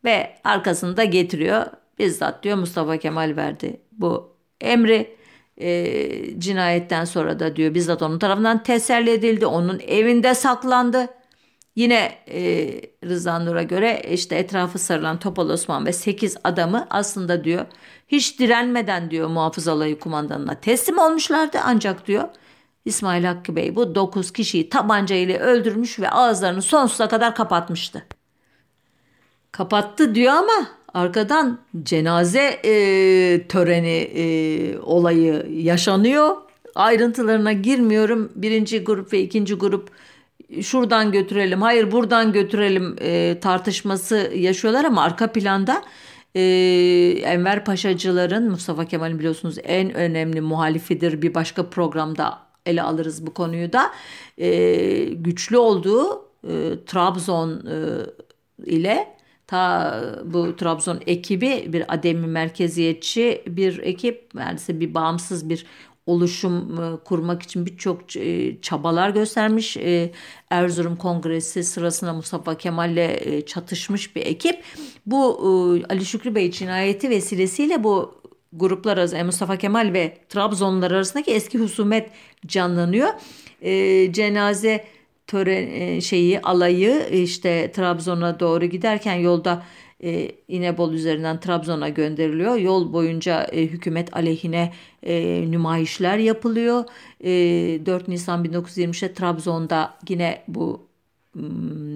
Ve 0.05 0.37
arkasında 0.45 1.05
getiriyor. 1.05 1.67
Bizzat 1.99 2.43
diyor 2.43 2.57
Mustafa 2.57 2.97
Kemal 2.97 3.37
verdi 3.37 3.81
bu 3.93 4.37
emri. 4.61 5.17
E, 5.57 6.41
cinayetten 6.41 7.05
sonra 7.05 7.41
da 7.41 7.57
diyor 7.57 7.75
bizzat 7.75 8.03
onun 8.03 8.19
tarafından 8.19 8.63
teselli 8.63 9.11
edildi. 9.11 9.47
Onun 9.47 9.81
evinde 9.81 10.35
saklandı. 10.35 11.09
Yine 11.77 12.19
e, 12.29 12.71
Rıza 13.05 13.39
Nur'a 13.39 13.63
göre 13.63 14.03
işte 14.11 14.37
etrafı 14.37 14.79
sarılan 14.79 15.19
Topal 15.19 15.51
Osman 15.51 15.87
ve 15.87 15.93
8 15.93 16.37
adamı 16.45 16.87
aslında 16.91 17.45
diyor 17.45 17.67
hiç 18.09 18.39
direnmeden 18.39 19.11
diyor 19.11 19.29
muhafız 19.29 19.69
alayı 19.69 19.99
kumandanına 19.99 20.61
teslim 20.61 20.99
olmuşlardı 20.99 21.59
ancak 21.65 22.07
diyor 22.07 22.29
İsmail 22.85 23.25
Hakkı 23.25 23.57
Bey 23.57 23.77
bu 23.77 23.95
dokuz 23.95 24.33
kişiyi 24.33 24.69
tabanca 24.69 25.17
ile 25.17 25.39
öldürmüş 25.39 26.01
ve 26.01 26.11
ağızlarını 26.11 26.63
sonsuza 26.63 27.09
kadar 27.09 27.35
kapatmıştı. 27.35 28.07
Kapattı 29.53 30.15
diyor 30.15 30.33
ama 30.33 30.69
arkadan 30.95 31.59
cenaze 31.83 32.61
e, 32.65 33.47
töreni 33.49 34.11
e, 34.15 34.79
olayı 34.79 35.47
yaşanıyor. 35.51 36.37
Ayrıntılarına 36.75 37.53
girmiyorum. 37.53 38.33
Birinci 38.35 38.85
grup 38.85 39.13
ve 39.13 39.21
ikinci 39.21 39.55
grup 39.55 39.91
şuradan 40.61 41.13
götürelim, 41.13 41.63
hayır 41.63 41.93
buradan 41.93 42.33
götürelim 42.33 42.97
e, 43.01 43.41
tartışması 43.41 44.33
yaşıyorlar 44.35 44.85
ama 44.85 45.03
arka 45.03 45.33
planda 45.33 45.83
e, 46.35 46.41
Enver 47.25 47.65
Paşacıların 47.65 48.51
Mustafa 48.51 48.85
Kemal'in 48.85 49.19
biliyorsunuz 49.19 49.57
en 49.65 49.95
önemli 49.95 50.41
muhalifidir. 50.41 51.23
Bir 51.23 51.35
başka 51.35 51.71
programda 51.71 52.39
ele 52.67 52.83
alırız 52.83 53.27
bu 53.27 53.35
konuyu 53.35 53.73
da. 53.73 53.91
E, 54.39 55.05
güçlü 55.05 55.59
olduğu 55.59 56.23
e, 56.49 56.85
Trabzon 56.87 57.51
e, 57.51 57.77
ile 58.71 59.09
ta 59.47 60.01
bu 60.25 60.57
Trabzon 60.57 61.01
ekibi 61.07 61.73
bir 61.73 61.95
ademi 61.95 62.27
merkeziyetçi 62.27 63.43
bir 63.47 63.79
ekip 63.79 64.35
neredeyse 64.35 64.81
bir 64.81 64.95
bağımsız 64.95 65.49
bir 65.49 65.67
oluşum 66.07 66.81
e, 66.83 67.05
kurmak 67.05 67.43
için 67.43 67.67
birçok 67.67 68.17
e, 68.17 68.61
çabalar 68.61 69.11
göstermiş. 69.11 69.77
E, 69.77 70.13
Erzurum 70.51 70.97
Kongresi 70.97 71.65
sırasında 71.65 72.13
Mustafa 72.13 72.55
Kemal'le 72.55 73.41
çatışmış 73.47 74.17
bir 74.17 74.27
ekip. 74.27 74.65
Bu 75.07 75.39
Ali 75.89 76.05
Şükrü 76.05 76.35
Bey 76.35 76.51
cinayeti 76.51 77.11
vesilesiyle 77.11 77.85
bu 77.85 78.23
gruplar 78.53 78.99
arasında 78.99 79.25
Mustafa 79.25 79.57
Kemal 79.57 79.93
ve 79.93 80.19
Trabzonlar 80.29 80.91
arasındaki 80.91 81.31
eski 81.31 81.59
husumet 81.59 82.11
canlanıyor. 82.47 83.09
Cenaze 84.13 84.85
tören 85.27 86.01
şeyi 86.01 86.41
alayı 86.41 87.09
işte 87.13 87.73
Trabzon'a 87.73 88.41
doğru 88.41 88.65
giderken 88.65 89.15
yolda 89.15 89.63
e, 90.05 90.33
İnebol 90.49 90.93
üzerinden 90.93 91.41
Trabzon'a 91.41 91.89
gönderiliyor. 91.89 92.57
Yol 92.57 92.93
boyunca 92.93 93.45
e, 93.45 93.63
hükümet 93.63 94.17
aleyhine 94.17 94.73
e, 95.03 95.45
nümayişler 95.51 96.19
yapılıyor. 96.19 96.85
E, 97.21 97.31
4 97.87 98.09
Nisan 98.09 98.45
1923'te 98.45 99.15
Trabzon'da 99.15 99.99
yine 100.09 100.43
bu 100.49 100.93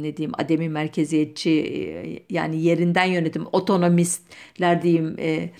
ne 0.03 0.17
diyeyim 0.17 0.33
ademi 0.39 0.69
merkeziyetçi 0.69 1.51
e, 1.51 2.23
yani 2.31 2.63
yerinden 2.63 3.05
yönetim 3.05 3.47
otonomistler 3.53 4.83
diyeyim 4.83 5.17
e, 5.19 5.51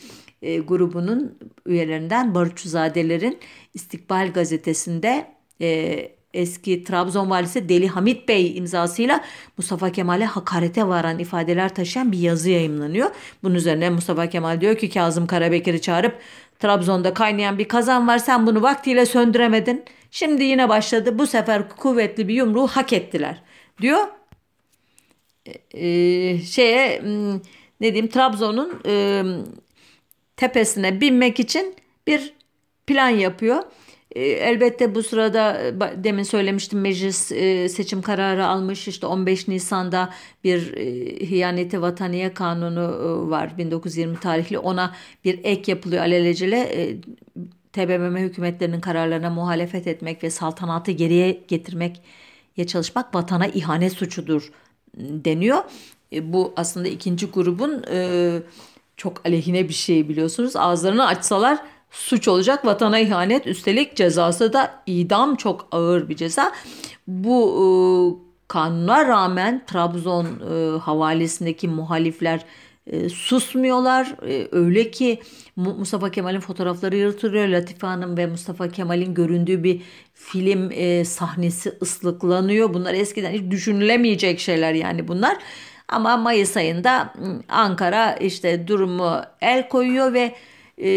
e, 0.43 0.59
grubunun 0.59 1.39
üyelerinden 1.67 2.35
Barutçuzadelerin 2.35 3.39
İstikbal 3.75 4.33
gazetesinde 4.33 5.27
e, 5.61 6.16
eski 6.37 6.85
Trabzon 6.85 7.31
valisi 7.31 7.69
Deli 7.69 7.89
Hamit 7.89 8.29
Bey 8.29 8.57
imzasıyla 8.57 9.25
Mustafa 9.57 9.93
Kemal'e 9.93 10.25
hakarete 10.25 10.89
varan 10.89 11.19
ifadeler 11.19 11.75
taşıyan 11.75 12.13
bir 12.13 12.19
yazı 12.19 12.51
yayımlanıyor. 12.51 13.11
Bunun 13.43 13.55
üzerine 13.55 13.91
Mustafa 13.91 14.27
Kemal 14.27 14.61
diyor 14.61 14.77
ki 14.77 14.91
Kazım 14.91 15.27
Karabekir'i 15.27 15.81
çağırıp 15.81 16.19
Trabzon'da 16.59 17.15
kaynayan 17.15 17.59
bir 17.59 17.69
kazan 17.69 18.09
var 18.09 18.19
sen 18.19 18.47
bunu 18.47 18.63
vaktiyle 18.63 19.07
söndüremedin. 19.07 19.85
Şimdi 20.11 20.45
yine 20.45 20.69
başladı 20.69 21.19
bu 21.19 21.27
sefer 21.27 21.69
kuvvetli 21.69 22.29
bir 22.29 22.35
yumruğu 22.35 22.67
hak 22.67 22.93
ettiler 22.93 23.43
diyor. 23.81 24.07
Ee, 25.75 26.39
şeye 26.39 27.01
hmm, 27.03 27.35
ne 27.81 27.93
diyeyim 27.93 28.09
Trabzon'un 28.09 28.81
e, 28.87 29.23
tepesine 30.37 31.01
binmek 31.01 31.41
için 31.41 31.75
bir 32.07 32.35
plan 32.87 33.09
yapıyor. 33.09 33.63
E, 34.13 34.21
elbette 34.21 34.95
bu 34.95 35.03
sırada 35.03 35.63
e, 35.63 36.05
demin 36.05 36.23
söylemiştim 36.23 36.81
meclis 36.81 37.33
e, 37.33 37.69
seçim 37.69 38.03
kararı 38.03 38.47
almış 38.47 38.89
işte 38.89 39.07
15 39.07 39.49
Nisan'da 39.49 40.11
bir 40.45 40.61
hiyaneti 41.27 41.83
vataniye 41.83 42.35
kanunu 42.35 43.31
var 43.31 43.59
1920 43.59 44.21
tarihli 44.21 44.59
ona 44.59 44.95
bir 45.25 45.41
ek 45.45 45.73
yapılıyor 45.73 46.03
alelacele 46.03 46.89
TBMM 47.73 48.17
hükümetlerinin 48.17 48.81
kararlarına 48.81 49.31
muhalefet 49.31 49.87
etmek 49.87 50.25
ve 50.25 50.31
saltanatı 50.31 50.91
geriye 50.91 51.41
getirmeye 51.49 51.93
çalışmak 52.67 53.15
vatana 53.15 53.47
ihanet 53.47 53.93
suçudur 53.93 54.53
deniyor. 54.97 55.59
Bu 56.23 56.53
aslında 56.57 56.89
ikinci 56.89 57.27
grubun 57.27 57.85
çok 58.97 59.27
aleyhine 59.27 59.69
bir 59.69 59.75
şey 59.75 60.09
biliyorsunuz. 60.09 60.57
Ağızlarını 60.57 61.07
açsalar 61.07 61.59
suç 61.97 62.29
olacak 62.29 62.67
vatana 62.67 62.99
ihanet 62.99 63.47
üstelik 63.47 63.97
cezası 63.97 64.53
da 64.53 64.83
idam 64.87 65.37
çok 65.37 65.69
ağır 65.73 66.09
bir 66.09 66.17
ceza. 66.17 66.53
Bu 67.07 67.53
e, 67.57 67.67
kanuna 68.49 69.07
rağmen 69.07 69.63
Trabzon 69.67 70.27
e, 70.27 70.79
havalesindeki 70.79 71.69
muhalifler 71.69 72.45
e, 72.87 73.09
susmuyorlar. 73.09 74.15
E, 74.29 74.49
öyle 74.53 74.91
ki 74.91 75.21
Mustafa 75.57 76.11
Kemal'in 76.11 76.41
fotoğrafları 76.41 76.97
yaratılıyor. 76.97 77.49
Latife 77.49 77.87
Hanım 77.87 78.17
ve 78.17 78.27
Mustafa 78.27 78.69
Kemal'in 78.69 79.15
göründüğü 79.15 79.65
bir 79.65 79.83
film 80.15 80.71
e, 80.73 81.05
sahnesi 81.05 81.73
ıslıklanıyor. 81.83 82.75
Bunlar 82.75 82.95
eskiden 82.95 83.33
hiç 83.33 83.51
düşünülemeyecek 83.51 84.41
şeyler 84.41 84.73
yani 84.75 85.09
bunlar. 85.09 85.37
Ama 85.89 86.17
Mayıs 86.17 86.57
ayında 86.57 87.15
Ankara 87.49 88.17
işte 88.17 88.69
durumu 88.69 89.23
el 89.41 89.69
koyuyor 89.69 90.13
ve 90.13 90.35
e, 90.79 90.91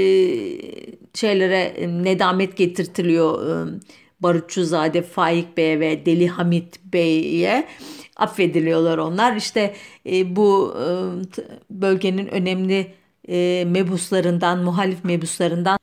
şeylere 1.13 1.87
nedamet 2.03 2.57
getirtiliyor 2.57 3.49
e, 3.49 3.79
Barutçuzade 4.19 5.01
Faik 5.01 5.57
Bey 5.57 5.79
ve 5.79 6.05
Deli 6.05 6.27
Hamit 6.27 6.79
Bey'e 6.93 7.67
affediliyorlar 8.15 8.97
onlar. 8.97 9.35
İşte 9.35 9.75
e, 10.05 10.35
bu 10.35 10.75
e, 10.77 10.85
bölgenin 11.69 12.27
önemli 12.27 12.93
e, 13.29 13.65
mebuslarından, 13.67 14.63
muhalif 14.63 15.03
mebuslarından 15.03 15.79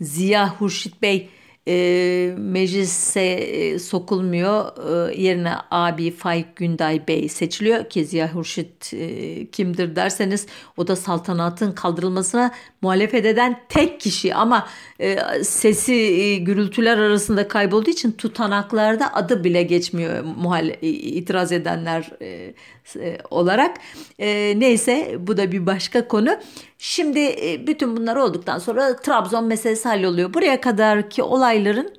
Ziya 0.00 0.54
Hurşit 0.60 1.02
Bey 1.02 1.28
e, 1.68 2.34
meclise 2.38 3.20
e, 3.20 3.78
sokulmuyor. 3.78 4.64
E, 5.10 5.22
yerine 5.22 5.52
abi 5.70 6.10
Faik 6.10 6.56
Günday 6.56 7.08
Bey 7.08 7.28
seçiliyor 7.28 7.88
ki 7.88 8.04
Ziya 8.04 8.34
Hurşit 8.34 8.94
e, 8.94 9.46
kimdir 9.50 9.96
derseniz 9.96 10.46
o 10.76 10.86
da 10.86 10.96
saltanatın 10.96 11.72
kaldırılmasına 11.72 12.54
muhalefet 12.82 13.26
eden 13.26 13.60
tek 13.68 14.00
kişi 14.00 14.34
ama 14.34 14.68
e, 15.00 15.18
sesi 15.44 15.94
e, 15.94 16.36
gürültüler 16.36 16.98
arasında 16.98 17.48
kaybolduğu 17.48 17.90
için 17.90 18.12
tutanaklarda 18.12 19.14
adı 19.14 19.44
bile 19.44 19.62
geçmiyor 19.62 20.24
muhal 20.24 20.70
itiraz 20.82 21.52
edenler 21.52 22.10
e, 22.22 22.54
e, 22.96 23.18
olarak. 23.30 23.76
E, 24.18 24.54
neyse 24.56 25.16
bu 25.18 25.36
da 25.36 25.52
bir 25.52 25.66
başka 25.66 26.08
konu. 26.08 26.36
Şimdi 26.78 27.18
e, 27.18 27.66
bütün 27.66 27.96
bunlar 27.96 28.16
olduktan 28.16 28.58
sonra 28.58 28.96
Trabzon 28.96 29.44
meselesi 29.44 29.88
halloluyor. 29.88 30.34
Buraya 30.34 30.60
kadarki 30.60 31.22
olayların 31.22 31.94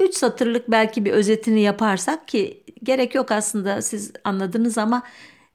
3 0.00 0.14
satırlık 0.14 0.70
belki 0.70 1.04
bir 1.04 1.10
özetini 1.10 1.60
yaparsak 1.60 2.28
ki 2.28 2.62
gerek 2.82 3.14
yok 3.14 3.30
aslında 3.30 3.82
siz 3.82 4.12
anladınız 4.24 4.78
ama 4.78 5.02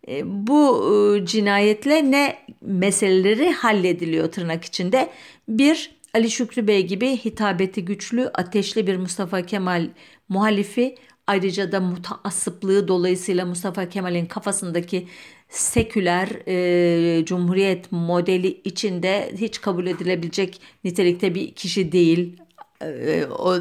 e, 0.08 0.22
bu 0.48 0.92
e, 1.22 1.26
cinayetle 1.26 2.12
ne 2.12 2.38
meseleleri 2.62 3.52
hallediliyor 3.52 4.32
tırnak 4.32 4.66
içinde. 4.66 5.10
Bir 5.50 5.96
Ali 6.14 6.32
Şükrü 6.32 6.68
Bey 6.68 6.88
gibi 6.88 7.18
hitabeti 7.18 7.86
güçlü, 7.86 8.28
ateşli 8.34 8.88
bir 8.88 8.98
Mustafa 8.98 9.42
Kemal 9.42 9.88
muhalifi 10.30 10.96
ayrıca 11.28 11.72
da 11.72 11.80
mutaassıplığı 11.80 12.88
dolayısıyla 12.88 13.46
Mustafa 13.46 13.90
Kemal'in 13.90 14.26
kafasındaki 14.26 15.08
seküler 15.50 16.30
e, 16.48 17.26
cumhuriyet 17.26 17.92
modeli 17.92 18.62
içinde 18.64 19.32
hiç 19.38 19.62
kabul 19.62 19.88
edilebilecek 19.88 20.62
nitelikte 20.84 21.36
bir 21.36 21.54
kişi 21.54 21.92
değil 21.92 22.38
e, 22.82 23.26
o, 23.26 23.56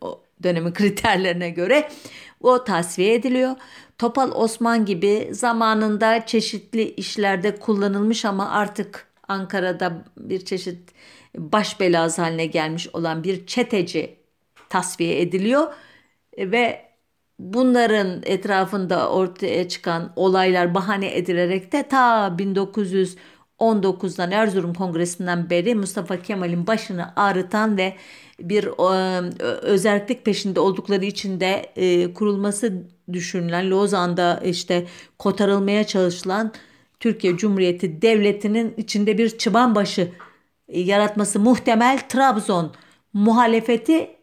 o 0.00 0.20
dönemin 0.42 0.72
kriterlerine 0.72 1.50
göre 1.50 1.88
o 2.40 2.64
tasfiye 2.64 3.14
ediliyor. 3.14 3.56
Topal 3.98 4.32
Osman 4.32 4.84
gibi 4.84 5.28
zamanında 5.32 6.26
çeşitli 6.26 6.90
işlerde 6.90 7.56
kullanılmış 7.56 8.24
ama 8.24 8.50
artık 8.50 9.06
Ankara'da 9.28 10.04
bir 10.16 10.44
çeşit 10.44 10.78
baş 11.36 11.80
belası 11.80 12.22
haline 12.22 12.46
gelmiş 12.46 12.88
olan 12.92 13.24
bir 13.24 13.46
çeteci 13.46 14.16
tasfiye 14.68 15.20
ediliyor 15.20 15.72
ve 16.38 16.87
bunların 17.38 18.22
etrafında 18.26 19.10
ortaya 19.10 19.68
çıkan 19.68 20.12
olaylar 20.16 20.74
bahane 20.74 21.16
edilerek 21.16 21.72
de 21.72 21.88
ta 21.88 22.26
1919'dan 22.38 24.30
Erzurum 24.30 24.74
Kongresi'nden 24.74 25.50
beri 25.50 25.74
Mustafa 25.74 26.22
Kemal'in 26.22 26.66
başını 26.66 27.12
ağrıtan 27.16 27.76
ve 27.76 27.96
bir 28.40 28.64
e, 28.64 29.42
özellik 29.44 30.24
peşinde 30.24 30.60
oldukları 30.60 31.04
için 31.04 31.40
de 31.40 31.72
e, 31.76 32.14
kurulması 32.14 32.72
düşünülen 33.12 33.70
Lozan'da 33.70 34.40
işte 34.44 34.86
kotarılmaya 35.18 35.84
çalışılan 35.84 36.52
Türkiye 37.00 37.36
Cumhuriyeti 37.36 38.02
Devleti'nin 38.02 38.74
içinde 38.76 39.18
bir 39.18 39.38
çıbanbaşı 39.38 40.08
e, 40.68 40.80
yaratması 40.80 41.40
muhtemel 41.40 42.00
Trabzon 42.08 42.72
muhalefeti 43.12 44.17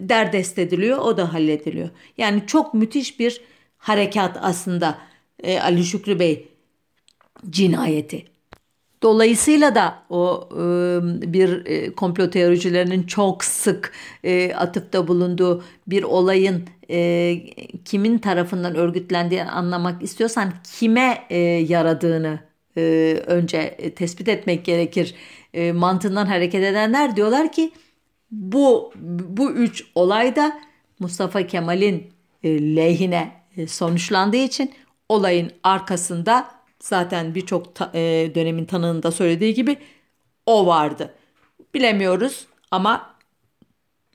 derdest 0.00 0.58
ediliyor, 0.58 0.98
o 0.98 1.16
da 1.16 1.32
hallediliyor. 1.32 1.90
Yani 2.18 2.42
çok 2.46 2.74
müthiş 2.74 3.20
bir 3.20 3.40
harekat 3.78 4.38
aslında 4.40 4.98
e, 5.42 5.60
Ali 5.60 5.84
Şükrü 5.84 6.18
Bey 6.18 6.48
cinayeti. 7.50 8.24
Dolayısıyla 9.02 9.74
da 9.74 10.02
o 10.10 10.48
e, 10.52 10.62
bir 11.32 11.66
e, 11.66 11.92
komplo 11.92 12.30
teoricilerinin 12.30 13.02
çok 13.02 13.44
sık 13.44 13.92
e, 14.24 14.54
atıfta 14.54 15.08
bulunduğu 15.08 15.64
bir 15.86 16.02
olayın 16.02 16.64
e, 16.90 17.36
kimin 17.84 18.18
tarafından 18.18 18.74
örgütlendiğini 18.74 19.50
anlamak 19.50 20.02
istiyorsan 20.02 20.52
kime 20.78 21.24
e, 21.30 21.38
yaradığını 21.38 22.38
e, 22.76 22.82
önce 23.26 23.76
tespit 23.96 24.28
etmek 24.28 24.64
gerekir. 24.64 25.14
E, 25.54 25.72
mantığından 25.72 26.26
hareket 26.26 26.64
edenler 26.64 27.16
diyorlar 27.16 27.52
ki 27.52 27.72
bu 28.34 28.92
bu 29.36 29.50
üç 29.52 29.84
olay 29.94 30.36
da 30.36 30.60
Mustafa 30.98 31.46
Kemal'in 31.46 32.12
e, 32.42 32.76
lehine 32.76 33.32
e, 33.56 33.66
sonuçlandığı 33.66 34.36
için 34.36 34.72
olayın 35.08 35.50
arkasında 35.62 36.50
zaten 36.80 37.34
birçok 37.34 37.74
ta, 37.74 37.90
e, 37.94 38.32
dönemin 38.34 38.64
tanığında 38.64 39.10
söylediği 39.10 39.54
gibi 39.54 39.76
o 40.46 40.66
vardı. 40.66 41.14
Bilemiyoruz 41.74 42.46
ama 42.70 43.14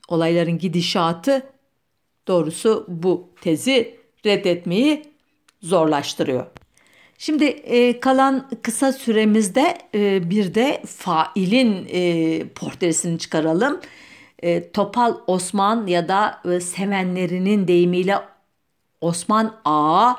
olayların 0.08 0.58
gidişatı 0.58 1.42
doğrusu 2.28 2.86
bu 2.88 3.28
tezi 3.40 3.96
reddetmeyi 4.26 5.02
zorlaştırıyor. 5.62 6.46
Şimdi 7.18 7.44
e, 7.44 8.00
kalan 8.00 8.50
kısa 8.62 8.92
süremizde 8.92 9.78
e, 9.94 10.30
bir 10.30 10.54
de 10.54 10.82
failin 10.86 11.88
e, 11.92 12.42
portresini 12.48 13.18
çıkaralım. 13.18 13.80
E, 14.42 14.70
Topal 14.72 15.14
Osman 15.26 15.86
ya 15.86 16.08
da 16.08 16.40
e, 16.44 16.60
sevenlerinin 16.60 17.68
deyimiyle 17.68 18.18
Osman 19.00 19.54
Ağa 19.64 20.16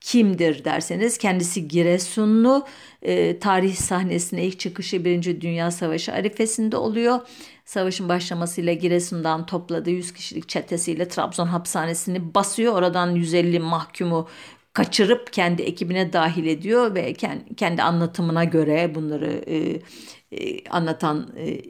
kimdir 0.00 0.64
derseniz 0.64 1.18
kendisi 1.18 1.68
Giresunlu. 1.68 2.66
E, 3.02 3.38
tarih 3.38 3.74
sahnesine 3.76 4.44
ilk 4.44 4.60
çıkışı 4.60 5.04
Birinci 5.04 5.40
Dünya 5.40 5.70
Savaşı 5.70 6.12
arifesinde 6.12 6.76
oluyor. 6.76 7.20
Savaşın 7.64 8.08
başlamasıyla 8.08 8.72
Giresun'dan 8.72 9.46
topladığı 9.46 9.90
100 9.90 10.12
kişilik 10.12 10.48
çetesiyle 10.48 11.08
Trabzon 11.08 11.46
hapishanesini 11.46 12.34
basıyor. 12.34 12.74
Oradan 12.74 13.10
150 13.10 13.58
mahkumu 13.58 14.28
kaçırıp 14.72 15.32
kendi 15.32 15.62
ekibine 15.62 16.12
dahil 16.12 16.46
ediyor 16.46 16.94
ve 16.94 17.14
kendi 17.56 17.82
anlatımına 17.82 18.44
göre 18.44 18.94
bunları 18.94 19.44
e, 19.46 19.80
e, 20.32 20.68
anlatan 20.68 21.28
e, 21.36 21.60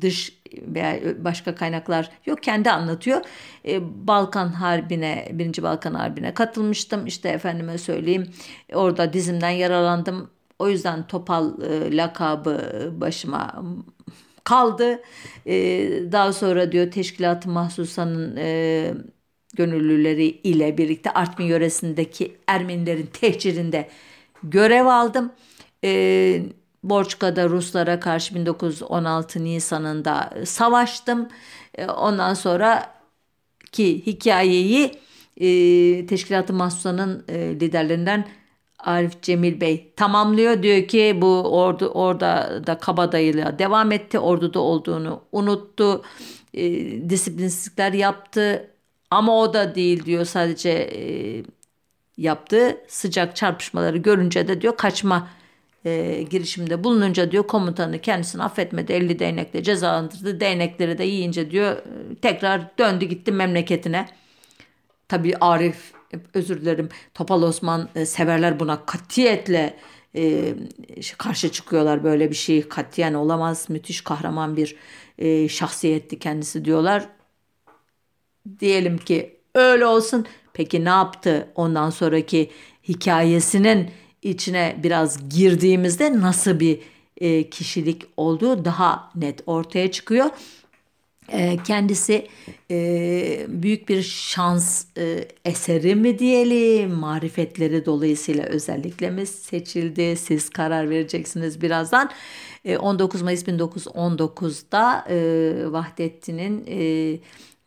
dış 0.00 0.42
veya 0.62 1.24
başka 1.24 1.54
kaynaklar 1.54 2.10
yok 2.26 2.42
kendi 2.42 2.70
anlatıyor. 2.70 3.20
E, 3.68 4.06
Balkan 4.06 4.48
Harbi'ne, 4.48 5.28
Birinci 5.32 5.62
Balkan 5.62 5.94
Harbi'ne 5.94 6.34
katılmıştım. 6.34 7.06
İşte 7.06 7.28
efendime 7.28 7.78
söyleyeyim 7.78 8.30
orada 8.74 9.12
dizimden 9.12 9.50
yaralandım. 9.50 10.30
O 10.58 10.68
yüzden 10.68 11.06
Topal 11.06 11.62
e, 11.62 11.96
lakabı 11.96 12.60
başıma 13.00 13.64
kaldı. 14.44 15.02
E, 15.46 15.54
daha 16.12 16.32
sonra 16.32 16.72
diyor 16.72 16.90
Teşkilat-ı 16.90 17.50
Mahsusa'nın 17.50 18.36
e, 18.36 18.94
gönüllüleri 19.56 20.24
ile 20.24 20.78
birlikte 20.78 21.10
Artvin 21.10 21.44
yöresindeki 21.44 22.36
Ermenilerin 22.46 23.06
tehcirinde 23.06 23.88
görev 24.42 24.86
aldım. 24.86 25.32
E, 25.84 26.42
Borçka'da 26.82 27.48
Ruslara 27.48 28.00
karşı 28.00 28.34
1916 28.34 29.44
Nisan'ında 29.44 30.34
savaştım. 30.44 31.28
E, 31.74 31.86
ondan 31.86 32.34
sonra 32.34 32.94
ki 33.72 34.06
hikayeyi 34.06 34.92
e, 35.36 35.46
Teşkilat-ı 36.06 36.52
Mahsusa'nın 36.52 37.24
e, 37.28 37.60
liderlerinden 37.60 38.28
Arif 38.78 39.22
Cemil 39.22 39.60
Bey 39.60 39.92
tamamlıyor. 39.96 40.62
Diyor 40.62 40.88
ki 40.88 41.18
bu 41.20 41.42
ordu 41.62 41.86
orada 41.86 42.62
da 42.66 42.78
kabadayılığa 42.78 43.58
devam 43.58 43.92
etti. 43.92 44.18
Orduda 44.18 44.60
olduğunu 44.60 45.22
unuttu. 45.32 46.02
E, 46.54 47.10
disiplinsizlikler 47.10 47.92
yaptı. 47.92 48.70
Ama 49.10 49.40
o 49.40 49.54
da 49.54 49.74
değil 49.74 50.04
diyor 50.04 50.24
sadece 50.24 50.70
e, 50.70 51.02
yaptığı 52.16 52.76
sıcak 52.88 53.36
çarpışmaları 53.36 53.96
görünce 53.98 54.48
de 54.48 54.60
diyor 54.60 54.76
kaçma 54.76 55.28
e, 55.84 56.22
girişimde 56.30 56.84
bulununca 56.84 57.32
diyor 57.32 57.46
komutanı 57.46 57.98
kendisini 57.98 58.42
affetmedi 58.42 58.92
50 58.92 59.18
değnekle 59.18 59.62
cezalandırdı 59.62 60.40
değnekleri 60.40 60.98
de 60.98 61.04
yiyince 61.04 61.50
diyor 61.50 61.76
e, 61.76 62.14
tekrar 62.22 62.78
döndü 62.78 63.04
gitti 63.04 63.32
memleketine. 63.32 64.08
Tabi 65.08 65.36
Arif 65.36 65.92
özür 66.34 66.60
dilerim 66.60 66.88
Topal 67.14 67.42
Osman 67.42 67.88
e, 67.94 68.06
severler 68.06 68.60
buna 68.60 68.86
katiyetle 68.86 69.76
e, 70.16 70.54
karşı 71.18 71.52
çıkıyorlar 71.52 72.04
böyle 72.04 72.30
bir 72.30 72.34
şey 72.34 72.68
katiyen 72.68 73.14
olamaz 73.14 73.70
müthiş 73.70 74.00
kahraman 74.00 74.56
bir 74.56 74.76
e, 75.18 75.48
şahsiyetti 75.48 76.18
kendisi 76.18 76.64
diyorlar. 76.64 77.08
Diyelim 78.60 78.98
ki 78.98 79.36
öyle 79.54 79.86
olsun 79.86 80.26
peki 80.52 80.84
ne 80.84 80.88
yaptı 80.88 81.48
ondan 81.54 81.90
sonraki 81.90 82.50
hikayesinin 82.88 83.90
içine 84.22 84.76
biraz 84.82 85.28
girdiğimizde 85.28 86.20
nasıl 86.20 86.60
bir 86.60 86.78
e, 87.16 87.50
kişilik 87.50 88.02
olduğu 88.16 88.64
daha 88.64 89.10
net 89.14 89.42
ortaya 89.46 89.90
çıkıyor. 89.90 90.30
E, 91.28 91.56
kendisi 91.66 92.28
e, 92.70 93.46
büyük 93.48 93.88
bir 93.88 94.02
şans 94.02 94.84
e, 94.98 95.28
eseri 95.44 95.94
mi 95.94 96.18
diyelim, 96.18 96.90
marifetleri 96.90 97.86
dolayısıyla 97.86 98.44
özellikle 98.44 99.10
mi 99.10 99.26
seçildi? 99.26 100.16
Siz 100.16 100.50
karar 100.50 100.90
vereceksiniz 100.90 101.62
birazdan. 101.62 102.10
E, 102.64 102.76
19 102.76 103.22
Mayıs 103.22 103.42
1919'da 103.42 105.04
e, 105.08 105.72
Vahdettin'in 105.72 106.64
e, 106.68 107.18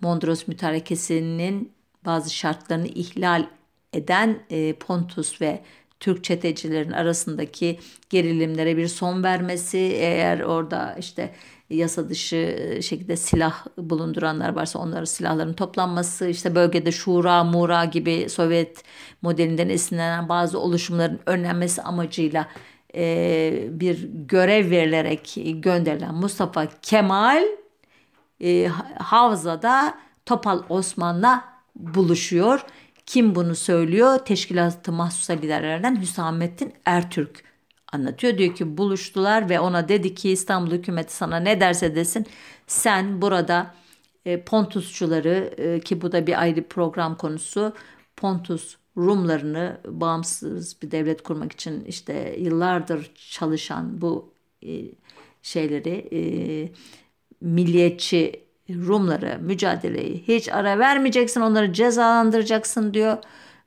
Mondros 0.01 0.47
Mütarekesi'nin 0.47 1.71
bazı 2.05 2.33
şartlarını 2.33 2.87
ihlal 2.87 3.45
eden 3.93 4.39
e, 4.49 4.73
Pontus 4.73 5.41
ve 5.41 5.61
Türk 6.05 6.23
çetecilerin 6.23 6.91
arasındaki 6.91 7.79
gerilimlere 8.09 8.77
bir 8.77 8.87
son 8.87 9.23
vermesi 9.23 9.77
eğer 9.77 10.39
orada 10.39 10.95
işte 10.99 11.31
yasa 11.69 12.09
dışı 12.09 12.79
şekilde 12.81 13.17
silah 13.17 13.65
bulunduranlar 13.77 14.55
varsa 14.55 14.79
onların 14.79 15.05
silahların 15.05 15.53
toplanması 15.53 16.27
işte 16.27 16.55
bölgede 16.55 16.91
Şura, 16.91 17.43
Mura 17.43 17.85
gibi 17.85 18.29
Sovyet 18.29 18.83
modelinden 19.21 19.69
esinlenen 19.69 20.29
bazı 20.29 20.59
oluşumların 20.59 21.19
önlenmesi 21.25 21.81
amacıyla 21.81 22.47
e, 22.95 23.67
bir 23.71 24.09
görev 24.13 24.71
verilerek 24.71 25.37
gönderilen 25.53 26.15
Mustafa 26.15 26.67
Kemal 26.81 27.43
e, 28.41 28.67
Havza'da 28.97 29.97
Topal 30.25 30.63
Osman'la 30.69 31.43
buluşuyor 31.75 32.65
kim 33.05 33.35
bunu 33.35 33.55
söylüyor? 33.55 34.17
Teşkilatı 34.17 34.91
mahsusa 34.91 35.33
liderlerinden 35.33 36.01
Hüsamettin 36.01 36.73
Ertürk 36.85 37.43
anlatıyor. 37.93 38.37
Diyor 38.37 38.55
ki 38.55 38.77
buluştular 38.77 39.49
ve 39.49 39.59
ona 39.59 39.89
dedi 39.89 40.15
ki 40.15 40.29
İstanbul 40.29 40.71
hükümeti 40.71 41.15
sana 41.15 41.37
ne 41.37 41.59
derse 41.59 41.95
desin 41.95 42.25
sen 42.67 43.21
burada 43.21 43.75
e, 44.25 44.41
Pontusçuları 44.41 45.53
e, 45.57 45.79
ki 45.79 46.01
bu 46.01 46.11
da 46.11 46.27
bir 46.27 46.41
ayrı 46.41 46.67
program 46.67 47.17
konusu 47.17 47.73
Pontus 48.15 48.75
Rumlarını 48.97 49.81
bağımsız 49.87 50.81
bir 50.81 50.91
devlet 50.91 51.23
kurmak 51.23 51.51
için 51.51 51.85
işte 51.85 52.35
yıllardır 52.39 53.11
çalışan 53.31 54.01
bu 54.01 54.33
e, 54.63 54.81
şeyleri 55.41 56.09
e, 56.11 56.21
milliyetçi 57.41 58.44
Rumları 58.69 59.39
mücadeleyi 59.41 60.23
hiç 60.27 60.49
ara 60.49 60.79
vermeyeceksin 60.79 61.41
onları 61.41 61.73
cezalandıracaksın 61.73 62.93
diyor. 62.93 63.17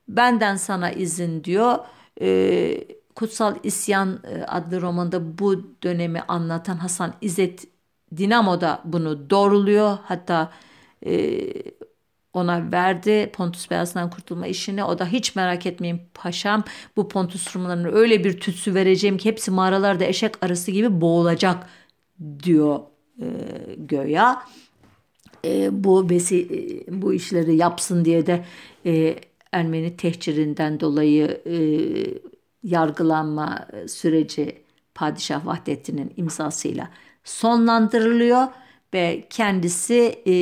Benden 0.09 0.57
sana 0.57 0.91
izin 0.91 1.45
diyor. 1.45 1.79
Ee, 2.21 2.85
Kutsal 3.15 3.57
İsyan 3.63 4.21
e, 4.25 4.43
adlı 4.43 4.81
romanda 4.81 5.39
bu 5.39 5.63
dönemi 5.83 6.21
anlatan 6.29 6.77
Hasan 6.77 7.15
İzzet 7.21 7.65
Dinamo 8.17 8.61
da 8.61 8.81
bunu 8.85 9.31
doğruluyor. 9.31 9.99
Hatta 10.05 10.53
e, 11.07 11.41
ona 12.33 12.73
verdi 12.73 13.31
Pontus 13.33 13.71
Beyazı'ndan 13.71 14.11
kurtulma 14.11 14.47
işini. 14.47 14.85
O 14.85 14.99
da 14.99 15.07
hiç 15.07 15.37
merak 15.37 15.67
etmeyin 15.67 16.01
paşam 16.15 16.65
bu 16.97 17.09
Pontus 17.09 17.57
Rumlarına 17.57 17.89
öyle 17.89 18.25
bir 18.25 18.41
tütsü 18.41 18.75
vereceğim 18.75 19.19
ki 19.19 19.29
hepsi 19.29 19.51
mağaralarda 19.51 20.05
eşek 20.05 20.45
arası 20.45 20.71
gibi 20.71 21.01
boğulacak 21.01 21.67
diyor 22.43 22.81
e, 23.21 23.27
göya 23.77 24.43
e, 25.45 25.85
bu 25.85 26.09
besi 26.09 26.37
e, 26.89 27.03
bu 27.03 27.15
işleri 27.15 27.57
yapsın 27.57 28.05
diye 28.05 28.27
de 28.27 28.45
e, 28.87 29.17
Ermeni 29.53 29.97
tehcirinden 29.97 30.81
dolayı 30.81 31.43
e, 31.47 31.59
yargılanma 32.63 33.69
süreci 33.87 34.63
Padişah 34.95 35.47
Vahdettin'in 35.47 36.13
imzasıyla 36.17 36.91
sonlandırılıyor 37.25 38.47
ve 38.95 39.27
kendisi 39.31 40.23
e, 40.27 40.35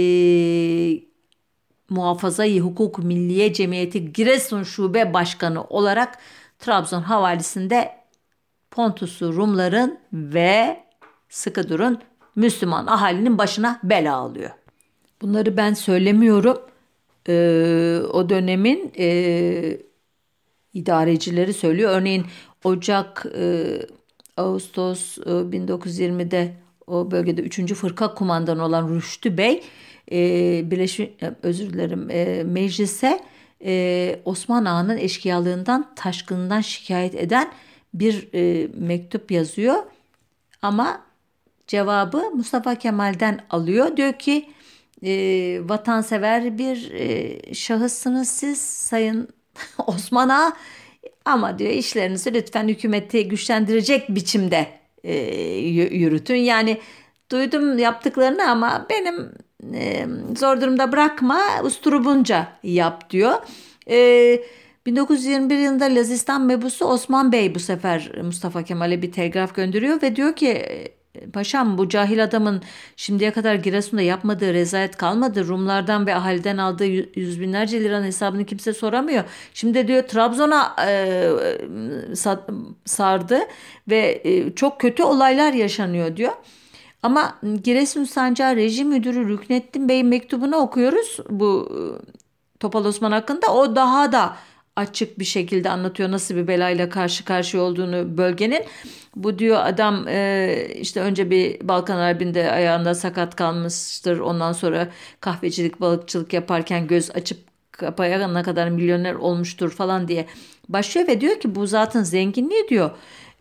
Muhafazayı 1.90 2.60
Hukuk 2.60 2.98
Milliye 2.98 3.52
Cemiyeti 3.52 4.12
Giresun 4.12 4.62
Şube 4.62 5.14
Başkanı 5.14 5.64
olarak 5.64 6.18
Trabzon 6.58 7.02
havalisinde 7.02 7.96
Pontuslu 8.70 9.34
Rumların 9.34 9.98
ve 10.12 10.84
sıkı 11.28 11.68
durun 11.68 11.98
Müslüman 12.36 12.86
ahalinin 12.86 13.38
başına 13.38 13.80
bela 13.82 14.16
alıyor. 14.16 14.50
Bunları 15.22 15.56
ben 15.56 15.74
söylemiyorum. 15.74 16.58
Ee, 17.28 18.00
o 18.12 18.28
dönemin 18.28 18.92
e, 18.98 19.78
idarecileri 20.74 21.54
söylüyor. 21.54 21.90
Örneğin 21.90 22.26
Ocak, 22.64 23.26
e, 23.38 23.64
Ağustos 24.36 25.18
e, 25.18 25.30
1920'de 25.30 26.54
o 26.86 27.10
bölgede 27.10 27.42
3. 27.42 27.74
Fırka 27.74 28.14
kumandanı 28.14 28.64
olan 28.64 28.94
Rüştü 28.94 29.38
Bey 29.38 29.62
e, 30.12 30.70
Birleşmiş 30.70 31.08
e, 31.22 31.34
özür 31.42 31.72
dilerim 31.72 32.10
e, 32.10 32.42
meclise 32.44 33.20
e, 33.64 34.20
Osman 34.24 34.64
Ağa'nın 34.64 34.96
eşkıyalığından 34.96 35.94
taşkınından 35.94 36.60
şikayet 36.60 37.14
eden 37.14 37.52
bir 37.94 38.28
e, 38.34 38.68
mektup 38.74 39.30
yazıyor. 39.30 39.76
Ama 40.62 41.00
cevabı 41.66 42.30
Mustafa 42.34 42.74
Kemal'den 42.74 43.40
alıyor. 43.50 43.96
Diyor 43.96 44.12
ki 44.12 44.48
e, 45.02 45.60
vatansever 45.68 46.58
bir 46.58 46.90
e, 46.90 47.54
şahıssınız 47.54 48.28
siz 48.28 48.58
Sayın 48.60 49.28
Osman 49.86 50.28
Ağa. 50.28 50.52
Ama 51.24 51.58
diyor 51.58 51.70
işlerinizi 51.70 52.34
lütfen 52.34 52.68
hükümeti 52.68 53.28
güçlendirecek 53.28 54.08
biçimde 54.08 54.66
e, 55.04 55.14
yürütün. 55.90 56.36
Yani 56.36 56.80
duydum 57.30 57.78
yaptıklarını 57.78 58.50
ama 58.50 58.86
benim 58.90 59.32
e, 59.74 60.06
zor 60.36 60.60
durumda 60.60 60.92
bırakma 60.92 61.40
usturubunca 61.62 62.48
yap 62.62 63.10
diyor. 63.10 63.34
E, 63.90 64.40
1921 64.86 65.58
yılında 65.58 65.84
Lazistan 65.84 66.42
mebusu 66.42 66.84
Osman 66.84 67.32
Bey 67.32 67.54
bu 67.54 67.60
sefer 67.60 68.12
Mustafa 68.24 68.62
Kemal'e 68.62 69.02
bir 69.02 69.12
telgraf 69.12 69.54
gönderiyor 69.54 70.02
ve 70.02 70.16
diyor 70.16 70.36
ki 70.36 70.64
Paşam 71.32 71.78
bu 71.78 71.88
cahil 71.88 72.24
adamın 72.24 72.62
şimdiye 72.96 73.30
kadar 73.30 73.54
Giresun'da 73.54 74.02
yapmadığı 74.02 74.52
rezalet 74.54 74.96
kalmadı. 74.96 75.48
Rumlardan 75.48 76.06
ve 76.06 76.14
ahaliden 76.14 76.56
aldığı 76.56 76.84
yüz 77.16 77.40
binlerce 77.40 77.80
liranın 77.84 78.04
hesabını 78.04 78.44
kimse 78.44 78.72
soramıyor. 78.72 79.24
Şimdi 79.54 79.88
diyor 79.88 80.02
Trabzon'a 80.02 80.76
e, 80.86 81.28
sardı 82.84 83.38
ve 83.88 84.20
e, 84.24 84.54
çok 84.54 84.80
kötü 84.80 85.02
olaylar 85.02 85.52
yaşanıyor 85.52 86.16
diyor. 86.16 86.32
Ama 87.02 87.38
Giresun 87.64 88.04
Sancağı 88.04 88.56
Rejim 88.56 88.88
Müdürü 88.88 89.28
Rüknettin 89.28 89.88
Bey'in 89.88 90.06
mektubunu 90.06 90.56
okuyoruz 90.56 91.18
bu 91.30 91.68
e, 91.72 91.80
Topal 92.60 92.84
Osman 92.84 93.12
hakkında. 93.12 93.54
O 93.54 93.76
daha 93.76 94.12
da 94.12 94.36
açık 94.76 95.18
bir 95.18 95.24
şekilde 95.24 95.70
anlatıyor 95.70 96.10
nasıl 96.10 96.36
bir 96.36 96.48
belayla 96.48 96.88
karşı 96.88 97.24
karşıya 97.24 97.62
olduğunu 97.62 98.18
bölgenin. 98.18 98.64
Bu 99.16 99.38
diyor 99.38 99.58
adam 99.64 100.08
e, 100.08 100.68
işte 100.80 101.00
önce 101.00 101.30
bir 101.30 101.68
Balkan 101.68 101.96
Harbi'nde 101.96 102.50
ayağında 102.50 102.94
sakat 102.94 103.36
kalmıştır. 103.36 104.18
Ondan 104.18 104.52
sonra 104.52 104.88
kahvecilik, 105.20 105.80
balıkçılık 105.80 106.32
yaparken 106.32 106.86
göz 106.86 107.10
açıp 107.10 107.38
kapayana 107.72 108.42
kadar 108.42 108.68
milyoner 108.68 109.14
olmuştur 109.14 109.70
falan 109.70 110.08
diye 110.08 110.26
başlıyor 110.68 111.08
ve 111.08 111.20
diyor 111.20 111.40
ki 111.40 111.54
bu 111.54 111.66
zaten 111.66 112.02
zenginliği 112.02 112.68
diyor 112.68 112.90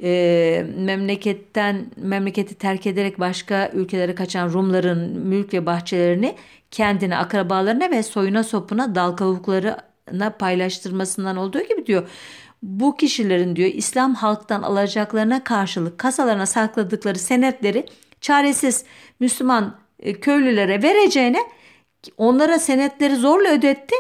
e, 0.03 0.65
memleketten 0.77 1.85
memleketi 1.97 2.55
terk 2.55 2.87
ederek 2.87 3.19
başka 3.19 3.69
ülkelere 3.73 4.15
kaçan 4.15 4.53
Rumların 4.53 5.19
mülk 5.19 5.53
ve 5.53 5.65
bahçelerini 5.65 6.35
kendine, 6.71 7.17
akrabalarına 7.17 7.91
ve 7.91 8.03
soyuna 8.03 8.43
sopuna 8.43 8.95
dal 8.95 9.11
kavuklarına 9.11 9.94
paylaştırmasından 10.39 11.37
olduğu 11.37 11.61
gibi 11.61 11.85
diyor. 11.85 12.09
Bu 12.63 12.97
kişilerin 12.97 13.55
diyor 13.55 13.69
İslam 13.73 14.15
halktan 14.15 14.61
alacaklarına 14.61 15.43
karşılık 15.43 15.97
kasalarına 15.97 16.45
sakladıkları 16.45 17.19
senetleri 17.19 17.85
çaresiz 18.21 18.83
Müslüman 19.19 19.77
e, 19.99 20.13
köylülere 20.13 20.83
vereceğine 20.83 21.39
onlara 22.17 22.59
senetleri 22.59 23.15
zorla 23.15 23.49
ödetti 23.49 23.95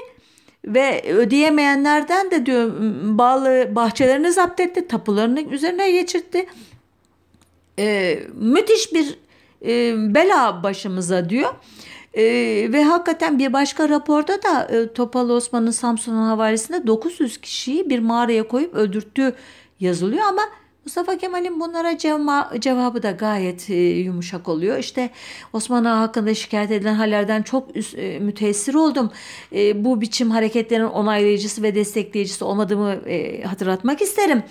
ve 0.65 1.13
ödeyemeyenlerden 1.13 2.31
de 2.31 2.45
diyor 2.45 2.71
bağlı 3.17 3.75
bahçelerini 3.75 4.31
zapt 4.31 4.59
etti, 4.59 4.87
tapularını 4.87 5.41
üzerine 5.41 5.91
geçirtti. 5.91 6.45
Ee, 7.79 8.19
müthiş 8.33 8.93
bir 8.93 9.17
e, 9.65 9.93
bela 10.15 10.63
başımıza 10.63 11.29
diyor. 11.29 11.53
E, 12.15 12.23
ve 12.73 12.83
hakikaten 12.83 13.39
bir 13.39 13.53
başka 13.53 13.89
raporda 13.89 14.43
da 14.43 14.63
e, 14.63 14.93
Topal 14.93 15.29
Osman'ın 15.29 15.71
Samsun'un 15.71 16.25
havalesinde 16.25 16.87
900 16.87 17.37
kişiyi 17.37 17.89
bir 17.89 17.99
mağaraya 17.99 18.47
koyup 18.47 18.73
öldürttüğü 18.73 19.33
yazılıyor 19.79 20.23
ama 20.25 20.41
Mustafa 20.85 21.17
Kemal'in 21.17 21.59
bunlara 21.59 21.97
cevabı 22.59 23.03
da 23.03 23.11
gayet 23.11 23.69
e, 23.69 23.75
yumuşak 23.75 24.49
oluyor. 24.49 24.77
İşte 24.77 25.09
Osman 25.53 25.85
Ağa 25.85 25.99
hakkında 25.99 26.33
şikayet 26.33 26.71
edilen 26.71 26.93
hallerden 26.93 27.41
çok 27.41 27.69
e, 27.97 28.19
müteessir 28.19 28.73
oldum. 28.73 29.11
E, 29.55 29.85
bu 29.85 30.01
biçim 30.01 30.31
hareketlerin 30.31 30.83
onaylayıcısı 30.83 31.63
ve 31.63 31.75
destekleyicisi 31.75 32.43
olmadığımı 32.43 32.95
hatırlatmak 33.45 34.01
isterim. 34.01 34.43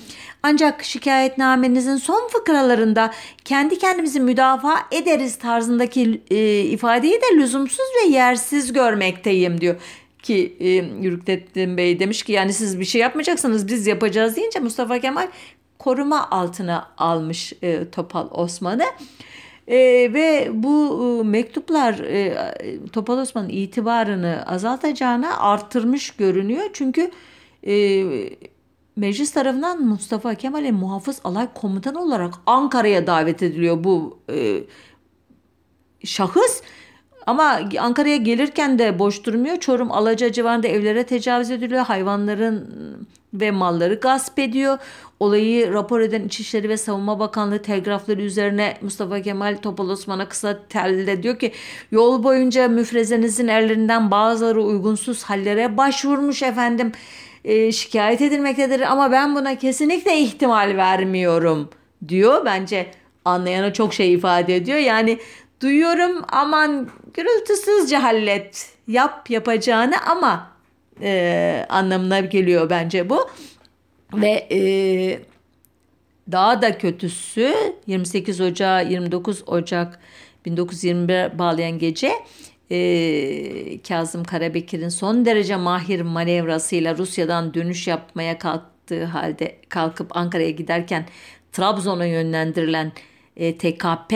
Ancak 0.42 0.84
şikayetnamenizin 0.84 1.96
son 1.96 2.28
fıkralarında 2.28 3.10
kendi 3.44 3.78
kendimizi 3.78 4.20
müdafaa 4.20 4.78
ederiz 4.90 5.38
tarzındaki 5.38 6.02
ifadeyi 6.72 7.14
de 7.14 7.36
lüzumsuz 7.36 7.86
ve 8.02 8.08
yersiz 8.08 8.72
görmekteyim 8.72 9.60
diyor 9.60 9.76
ki 10.24 10.56
e, 10.60 10.68
Yürüktettin 11.02 11.76
Bey 11.76 12.00
demiş 12.00 12.22
ki 12.22 12.32
yani 12.32 12.52
siz 12.52 12.80
bir 12.80 12.84
şey 12.84 13.00
yapmayacaksınız 13.00 13.68
biz 13.68 13.86
yapacağız 13.86 14.36
deyince 14.36 14.60
Mustafa 14.60 14.98
Kemal 14.98 15.28
koruma 15.84 16.30
altına 16.30 16.88
almış 16.98 17.52
e, 17.62 17.90
Topal 17.90 18.28
Osman'ı. 18.30 18.84
E, 19.68 19.76
ve 20.14 20.50
bu 20.54 21.04
e, 21.20 21.28
mektuplar 21.28 21.98
e, 21.98 22.36
Topal 22.92 23.18
Osman'ın 23.18 23.48
itibarını 23.48 24.44
azaltacağına 24.46 25.38
arttırmış 25.38 26.10
görünüyor. 26.10 26.64
Çünkü 26.72 27.10
e, 27.66 28.04
meclis 28.96 29.32
tarafından 29.32 29.82
Mustafa 29.82 30.34
Kemal'in 30.34 30.74
muhafız 30.74 31.20
alay 31.24 31.48
komutanı 31.54 32.02
olarak 32.02 32.34
Ankara'ya 32.46 33.06
davet 33.06 33.42
ediliyor 33.42 33.84
bu 33.84 34.18
e, 34.30 34.60
şahıs. 36.04 36.62
Ama 37.26 37.60
Ankara'ya 37.78 38.16
gelirken 38.16 38.78
de 38.78 38.98
boş 38.98 39.24
durmuyor. 39.24 39.56
Çorum 39.56 39.92
Alaca 39.92 40.32
civarında 40.32 40.68
evlere 40.68 41.04
tecavüz 41.06 41.50
ediliyor. 41.50 41.84
Hayvanların 41.84 42.68
ve 43.34 43.50
malları 43.50 43.94
gasp 43.94 44.38
ediyor. 44.38 44.78
Olayı 45.20 45.72
rapor 45.72 46.00
eden 46.00 46.22
İçişleri 46.22 46.68
ve 46.68 46.76
Savunma 46.76 47.18
Bakanlığı 47.18 47.62
telgrafları 47.62 48.22
üzerine 48.22 48.78
Mustafa 48.80 49.22
Kemal 49.22 49.56
Topal 49.62 49.88
Osman'a 49.88 50.28
kısa 50.28 50.58
telde 50.68 51.22
diyor 51.22 51.38
ki 51.38 51.52
yol 51.90 52.24
boyunca 52.24 52.68
müfrezenizin 52.68 53.48
erlerinden 53.48 54.10
bazıları 54.10 54.62
uygunsuz 54.62 55.22
hallere 55.22 55.76
başvurmuş 55.76 56.42
efendim 56.42 56.92
e, 57.44 57.72
şikayet 57.72 58.20
edilmektedir 58.20 58.80
ama 58.80 59.12
ben 59.12 59.34
buna 59.36 59.58
kesinlikle 59.58 60.18
ihtimal 60.18 60.76
vermiyorum 60.76 61.70
diyor. 62.08 62.44
Bence 62.44 62.90
anlayana 63.24 63.72
çok 63.72 63.94
şey 63.94 64.12
ifade 64.12 64.56
ediyor. 64.56 64.78
Yani 64.78 65.18
duyuyorum 65.60 66.22
aman 66.28 66.88
gürültüsüzce 67.14 67.96
hallet 67.96 68.74
yap 68.88 69.30
yapacağını 69.30 69.94
ama 70.06 70.53
e, 71.02 71.66
anlamına 71.68 72.20
geliyor 72.20 72.70
bence 72.70 73.10
bu. 73.10 73.28
Ve 74.14 74.48
e, 74.50 74.58
daha 76.32 76.62
da 76.62 76.78
kötüsü 76.78 77.54
28 77.86 78.40
Ocak 78.40 78.90
29 78.90 79.42
Ocak 79.46 80.00
1921 80.46 81.38
bağlayan 81.38 81.78
gece 81.78 82.12
e, 82.70 83.82
Kazım 83.88 84.24
Karabekir'in 84.24 84.88
son 84.88 85.24
derece 85.24 85.56
mahir 85.56 86.00
manevrasıyla 86.00 86.96
Rusya'dan 86.96 87.54
dönüş 87.54 87.86
yapmaya 87.86 88.38
kalktığı 88.38 89.04
halde 89.04 89.56
kalkıp 89.68 90.16
Ankara'ya 90.16 90.50
giderken 90.50 91.06
Trabzon'a 91.52 92.06
yönlendirilen 92.06 92.92
e, 93.36 93.58
TKP 93.58 94.14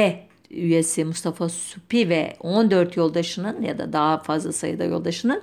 üyesi 0.50 1.04
Mustafa 1.04 1.48
Süpi 1.48 2.08
ve 2.08 2.36
14 2.40 2.96
yoldaşının 2.96 3.62
ya 3.62 3.78
da 3.78 3.92
daha 3.92 4.18
fazla 4.18 4.52
sayıda 4.52 4.84
yoldaşının 4.84 5.42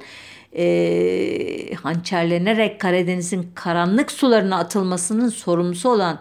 e, 0.58 1.74
hançerlenerek 1.74 2.82
Karadeniz'in 2.82 3.52
karanlık 3.56 4.12
sularına 4.12 4.58
atılmasının 4.58 5.30
sorumlusu 5.30 5.90
olan 5.90 6.20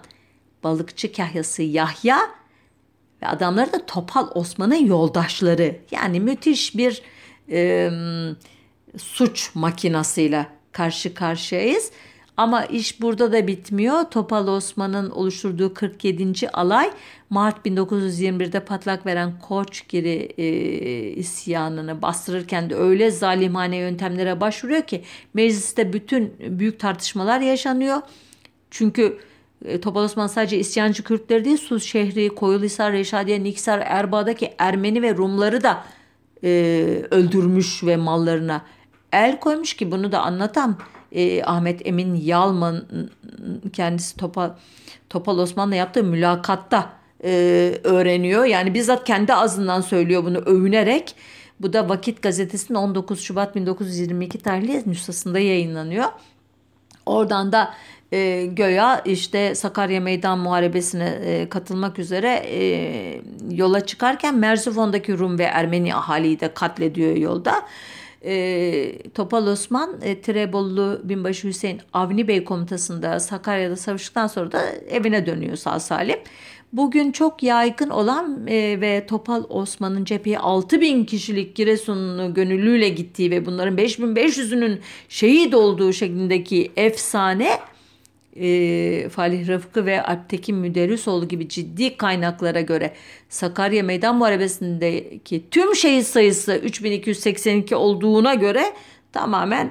balıkçı 0.65 1.13
kahyası 1.13 1.63
Yahya 1.63 2.19
ve 3.23 3.27
adamları 3.27 3.73
da 3.73 3.87
Topal 3.87 4.29
Osman'ın 4.35 4.87
yoldaşları. 4.87 5.77
Yani 5.91 6.21
müthiş 6.21 6.77
bir 6.77 7.03
e, 7.51 7.91
suç 8.97 9.51
makinasıyla 9.55 10.47
karşı 10.73 11.15
karşıyayız. 11.15 11.91
Ama 12.37 12.65
iş 12.65 13.01
burada 13.01 13.33
da 13.33 13.47
bitmiyor. 13.47 14.05
Topal 14.05 14.49
Osman'ın 14.49 15.11
oluşturduğu 15.11 15.75
47. 15.75 16.49
alay 16.53 16.91
Mart 17.31 17.67
1921'de 17.67 18.61
patlak 18.61 19.07
veren 19.07 19.39
Koçgiri 19.39 20.33
e, 20.39 20.47
isyanını 21.11 22.03
bastırırken 22.03 22.71
de 22.71 22.75
öyle 22.75 23.11
zalimhane 23.11 23.77
yöntemlere 23.77 24.41
başvuruyor 24.41 24.83
ki 24.83 25.03
mecliste 25.35 25.93
bütün 25.93 26.35
büyük 26.41 26.81
tartışmalar 26.81 27.41
yaşanıyor. 27.41 28.01
Çünkü 28.71 29.19
e, 29.65 29.81
Topal 29.81 30.05
Osman 30.05 30.27
sadece 30.27 30.59
isyancı 30.59 31.05
Kürtleri 31.05 31.45
değil 31.45 31.57
Sus 31.57 31.85
şehri, 31.85 32.29
Koyulhisar, 32.29 32.93
Reşadiye, 32.93 33.43
Niksar, 33.43 33.79
Erbağ'daki 33.79 34.55
Ermeni 34.59 35.03
ve 35.03 35.17
Rumları 35.17 35.63
da 35.63 35.85
e, 36.45 36.49
öldürmüş 37.11 37.85
ve 37.85 37.97
mallarına 37.97 38.63
el 39.13 39.41
koymuş 39.41 39.75
ki 39.75 39.91
bunu 39.91 40.13
da 40.13 40.21
anlatan 40.21 40.79
e, 41.15 41.45
Ahmet 41.45 41.87
Emin 41.87 42.15
Yalman 42.15 42.85
kendisi 43.73 44.17
Topal, 44.17 44.51
Topal 45.11 45.39
Osman'la 45.39 45.75
yaptığı 45.75 46.05
mülakatta 46.05 46.93
e, 47.25 47.31
öğreniyor. 47.85 48.45
Yani 48.45 48.75
bizzat 48.75 49.05
kendi 49.05 49.35
ağzından 49.35 49.81
söylüyor 49.81 50.25
bunu 50.25 50.39
övünerek. 50.39 51.15
Bu 51.61 51.73
da 51.73 51.89
Vakit 51.89 52.23
Gazetesi'nin 52.23 52.79
19 52.79 53.21
Şubat 53.21 53.55
1922 53.55 54.39
tarihli 54.39 54.83
nüshasında 54.87 55.39
yayınlanıyor. 55.39 56.05
Oradan 57.07 57.53
da 57.53 57.75
e, 58.13 58.47
göya 58.47 59.03
işte 59.05 59.55
Sakarya 59.55 60.01
Meydan 60.01 60.39
Muharebesi'ne 60.39 61.09
e, 61.09 61.49
katılmak 61.49 61.99
üzere 61.99 62.43
e, 62.47 62.61
yola 63.51 63.87
çıkarken 63.87 64.35
Merzifon'daki 64.35 65.19
Rum 65.19 65.39
ve 65.39 65.43
Ermeni 65.43 65.95
ahaliyi 65.95 66.41
de 66.41 66.55
katlediyor 66.55 67.17
yolda. 67.17 67.63
E, 68.25 69.09
Topal 69.15 69.47
Osman 69.47 70.01
e, 70.03 70.21
Tirebollu 70.21 71.01
Binbaşı 71.05 71.49
Hüseyin 71.49 71.81
Avni 71.93 72.29
Bey 72.29 72.45
komutasında 72.45 73.21
Sakarya'da 73.21 73.77
savaştıktan 73.77 74.27
sonra 74.27 74.53
da 74.53 74.63
evine 74.91 75.27
dönüyor 75.27 75.57
sağ 75.57 75.81
salim. 75.81 76.19
Bugün 76.73 77.13
çok 77.13 77.43
yaygın 77.43 77.91
olan 77.91 78.47
e, 78.47 78.81
ve 78.81 79.07
Topal 79.07 79.45
Osman'ın 79.49 80.05
cepheye 80.05 80.39
6000 80.39 81.05
kişilik 81.05 81.55
Giresun'un 81.55 82.35
gönüllüyle 82.35 82.89
gittiği 82.89 83.31
ve 83.31 83.47
bunların 83.47 83.77
5500'ünün 83.77 84.81
şehit 85.09 85.55
olduğu 85.55 85.93
şeklindeki 85.93 86.73
efsane 86.77 87.49
e, 88.37 89.09
Falih 89.09 89.49
Rıfkı 89.49 89.87
ve 89.87 90.03
Alptekin 90.03 90.57
Müderrisoğlu 90.57 91.29
gibi 91.29 91.49
ciddi 91.49 91.97
kaynaklara 91.97 92.61
göre 92.61 92.93
Sakarya 93.29 93.83
Meydan 93.83 94.17
Muharebesi'ndeki 94.17 95.45
tüm 95.51 95.75
şehit 95.75 96.07
sayısı 96.07 96.55
3282 96.57 97.77
olduğuna 97.77 98.35
göre 98.35 98.65
tamamen 99.13 99.71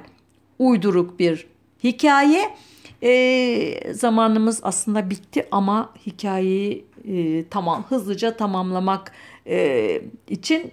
uyduruk 0.59 1.19
bir 1.19 1.45
hikaye. 1.83 2.55
E, 3.03 3.93
zamanımız 3.93 4.59
aslında 4.63 5.09
bitti 5.09 5.47
ama 5.51 5.93
hikayeyi 6.05 6.85
e, 7.07 7.43
tamam 7.49 7.85
hızlıca 7.89 8.37
tamamlamak 8.37 9.11
e, 9.47 10.01
için 10.29 10.71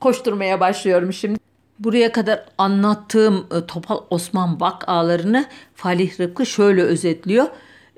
koşturmaya 0.00 0.60
başlıyorum 0.60 1.12
şimdi. 1.12 1.38
Buraya 1.84 2.12
kadar 2.12 2.44
anlattığım 2.58 3.46
e, 3.50 3.66
Topal 3.66 3.98
Osman 4.10 4.60
vakalarını 4.60 5.44
Falih 5.74 6.20
Rıfkı 6.20 6.46
şöyle 6.46 6.82
özetliyor. 6.82 7.46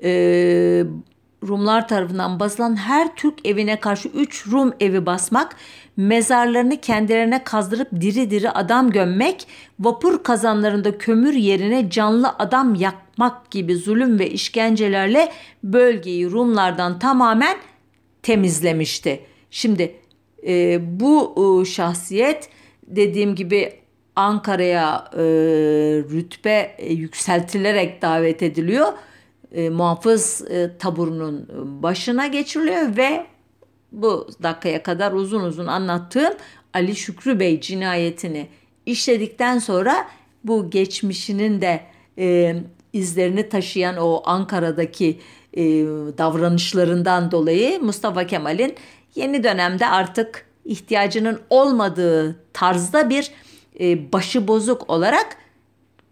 E, 0.03 0.09
Rumlar 1.47 1.87
tarafından 1.87 2.39
basılan 2.39 2.75
her 2.75 3.15
Türk 3.15 3.47
evine 3.47 3.79
karşı 3.79 4.07
3 4.07 4.47
Rum 4.47 4.73
evi 4.79 5.05
basmak, 5.05 5.55
mezarlarını 5.97 6.81
kendilerine 6.81 7.43
kazdırıp 7.43 7.87
diri 8.01 8.31
diri 8.31 8.51
adam 8.51 8.91
gömmek, 8.91 9.47
vapur 9.79 10.23
kazanlarında 10.23 10.97
kömür 10.97 11.33
yerine 11.33 11.89
canlı 11.89 12.29
adam 12.29 12.75
yakmak 12.75 13.51
gibi 13.51 13.75
zulüm 13.75 14.19
ve 14.19 14.29
işkencelerle 14.29 15.31
bölgeyi 15.63 16.31
Rumlardan 16.31 16.99
tamamen 16.99 17.57
temizlemişti. 18.23 19.19
Şimdi 19.51 19.95
e, 20.47 20.79
bu 20.99 21.35
e, 21.61 21.65
şahsiyet 21.65 22.49
dediğim 22.87 23.35
gibi 23.35 23.73
Ankara'ya 24.15 25.09
e, 25.13 25.23
rütbe 26.11 26.75
e, 26.77 26.93
yükseltilerek 26.93 28.01
davet 28.01 28.43
ediliyor. 28.43 28.87
E, 29.51 29.69
muhafız 29.69 30.51
e, 30.51 30.77
taburunun 30.79 31.49
başına 31.83 32.27
geçiriliyor 32.27 32.97
ve 32.97 33.25
bu 33.91 34.27
dakikaya 34.43 34.83
kadar 34.83 35.11
uzun 35.11 35.43
uzun 35.43 35.67
anlattığım 35.67 36.33
Ali 36.73 36.95
Şükrü 36.95 37.39
Bey 37.39 37.61
cinayetini 37.61 38.47
işledikten 38.85 39.59
sonra 39.59 40.07
bu 40.43 40.69
geçmişinin 40.69 41.61
de 41.61 41.81
e, 42.17 42.55
izlerini 42.93 43.49
taşıyan 43.49 43.97
o 43.97 44.21
Ankara'daki 44.25 45.19
e, 45.53 45.63
davranışlarından 46.17 47.31
dolayı 47.31 47.81
Mustafa 47.81 48.27
Kemal'in 48.27 48.75
yeni 49.15 49.43
dönemde 49.43 49.87
artık 49.87 50.45
ihtiyacının 50.65 51.41
olmadığı 51.49 52.39
tarzda 52.53 53.09
bir 53.09 53.31
e, 53.79 54.11
başı 54.13 54.47
bozuk 54.47 54.89
olarak 54.89 55.37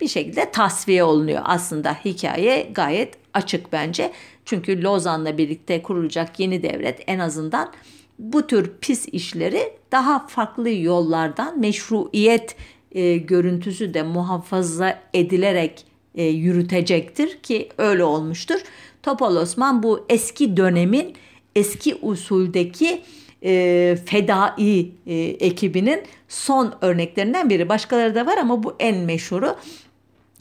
bir 0.01 0.07
şekilde 0.07 0.51
tasfiye 0.51 1.03
olunuyor. 1.03 1.41
Aslında 1.45 1.93
hikaye 2.05 2.69
gayet 2.73 3.13
açık 3.33 3.71
bence. 3.71 4.11
Çünkü 4.45 4.83
Lozan'la 4.83 5.37
birlikte 5.37 5.81
kurulacak 5.81 6.39
yeni 6.39 6.63
devlet 6.63 7.03
en 7.07 7.19
azından 7.19 7.73
bu 8.19 8.47
tür 8.47 8.71
pis 8.81 9.07
işleri 9.07 9.73
daha 9.91 10.27
farklı 10.27 10.69
yollardan 10.69 11.59
meşruiyet 11.59 12.55
e, 12.91 13.17
görüntüsü 13.17 13.93
de 13.93 14.03
muhafaza 14.03 14.99
edilerek 15.13 15.85
e, 16.15 16.23
yürütecektir 16.23 17.37
ki 17.37 17.69
öyle 17.77 18.03
olmuştur. 18.03 18.61
Topal 19.03 19.35
Osman 19.35 19.83
bu 19.83 20.05
eski 20.09 20.57
dönemin 20.57 21.13
eski 21.55 21.95
usuldeki 21.95 23.01
e, 23.43 23.97
fedai 24.05 24.91
e, 25.07 25.15
ekibinin 25.19 26.01
son 26.27 26.75
örneklerinden 26.81 27.49
biri. 27.49 27.69
Başkaları 27.69 28.15
da 28.15 28.25
var 28.25 28.37
ama 28.37 28.63
bu 28.63 28.75
en 28.79 28.97
meşhuru. 28.97 29.55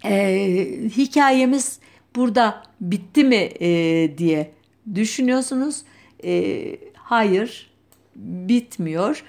E, 0.04 0.58
hikayemiz 0.96 1.78
burada 2.16 2.62
bitti 2.80 3.24
mi 3.24 3.48
e, 3.60 3.68
diye 4.18 4.52
düşünüyorsunuz. 4.94 5.82
E, 6.24 6.62
hayır 6.94 7.70
bitmiyor. 8.16 9.24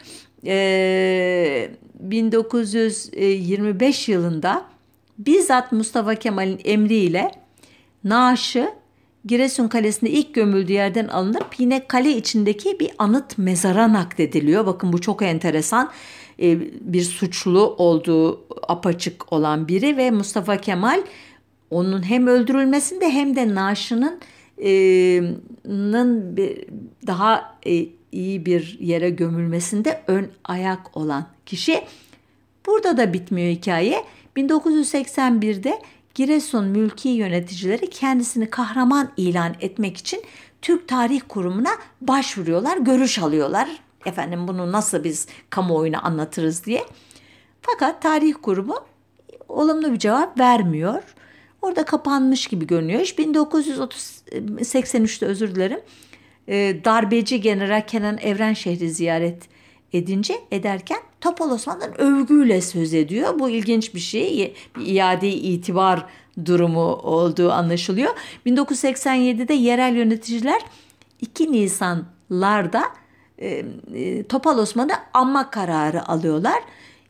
E, 0.46 1.70
1925 2.00 4.10
yılında 4.10 4.66
bizzat 5.18 5.72
Mustafa 5.72 6.16
Kemal'in 6.16 6.60
emriyle 6.66 7.32
naaşı 8.04 8.70
Giresun 9.26 9.68
Kalesi'nde 9.68 10.10
ilk 10.10 10.34
gömüldüğü 10.34 10.72
yerden 10.72 11.08
alınıp 11.08 11.60
yine 11.60 11.88
kale 11.88 12.18
içindeki 12.18 12.80
bir 12.80 12.92
anıt 12.98 13.38
mezara 13.38 13.94
naklediliyor. 13.94 14.66
Bakın 14.66 14.94
bu 14.94 15.02
çok 15.02 15.22
enteresan. 15.22 15.92
Ee, 16.40 16.60
bir 16.82 17.04
suçlu 17.04 17.76
olduğu 17.78 18.46
apaçık 18.68 19.34
olan 19.34 19.68
biri 19.68 19.98
ve 19.98 20.12
Mustafa 20.12 20.58
Kemal 20.58 21.04
onun 21.70 22.10
hem 22.10 22.28
öldürülmesinde 22.28 23.10
hem 23.10 23.36
de 23.36 23.56
naaşının 23.56 24.20
e, 24.64 24.72
daha 27.08 27.58
e, 27.66 27.86
iyi 28.12 28.46
bir 28.46 28.78
yere 28.80 29.10
gömülmesinde 29.10 30.04
ön 30.08 30.32
ayak 30.44 30.98
olan 30.98 31.28
kişi. 31.46 31.82
Burada 32.66 32.98
da 32.98 33.14
bitmiyor 33.14 33.50
hikaye. 33.50 34.04
1981'de 34.38 35.82
Giresun 36.16 36.66
mülki 36.66 37.10
yöneticileri 37.10 37.90
kendisini 37.90 38.50
kahraman 38.50 39.12
ilan 39.18 39.56
etmek 39.62 39.98
için 39.98 40.24
Türk 40.62 40.88
Tarih 40.88 41.22
Kurumu'na 41.28 41.72
başvuruyorlar, 42.02 42.78
görüş 42.78 43.20
alıyorlar. 43.20 43.70
Efendim 44.06 44.48
bunu 44.48 44.72
nasıl 44.72 45.04
biz 45.04 45.28
kamuoyuna 45.50 46.02
anlatırız 46.02 46.66
diye. 46.66 46.84
Fakat 47.62 48.02
Tarih 48.02 48.34
Kurumu 48.42 48.76
olumlu 49.50 49.94
bir 49.94 50.00
cevap 50.00 50.40
vermiyor. 50.40 51.04
Orada 51.62 51.86
kapanmış 51.86 52.48
gibi 52.48 52.68
görünüyor. 52.68 53.00
1983'te 53.00 55.26
özür 55.26 55.56
dilerim. 55.56 55.80
Darbeci 56.86 57.42
General 57.42 57.88
Kenan 57.88 58.18
Evren 58.18 58.54
şehri 58.54 58.90
ziyaret 58.90 59.44
edince 59.94 60.42
ederken 60.52 61.00
Topal 61.22 61.52
Osman'dan 61.52 62.02
övgüyle 62.02 62.62
söz 62.62 62.94
ediyor. 62.94 63.40
Bu 63.40 63.50
ilginç 63.50 63.96
bir 63.96 64.00
şey. 64.00 64.56
Bir 64.78 64.86
iade 64.86 65.30
itibar 65.30 66.06
durumu 66.46 66.96
olduğu 66.96 67.52
anlaşılıyor. 67.52 68.14
1987'de 68.46 69.54
yerel 69.54 69.96
yöneticiler 69.96 70.62
2 71.22 71.52
Nisan'larda 71.52 72.84
e, 73.38 73.66
e, 73.94 74.24
Topal 74.24 74.58
Osman'ı 74.58 74.94
anma 75.14 75.50
kararı 75.50 76.10
alıyorlar. 76.10 76.64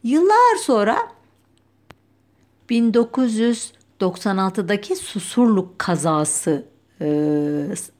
Yıllar 0.04 0.56
sonra 0.62 0.98
1996'daki 2.70 4.96
Susurluk 4.96 5.80
kazası 5.80 6.73
e, 7.04 7.08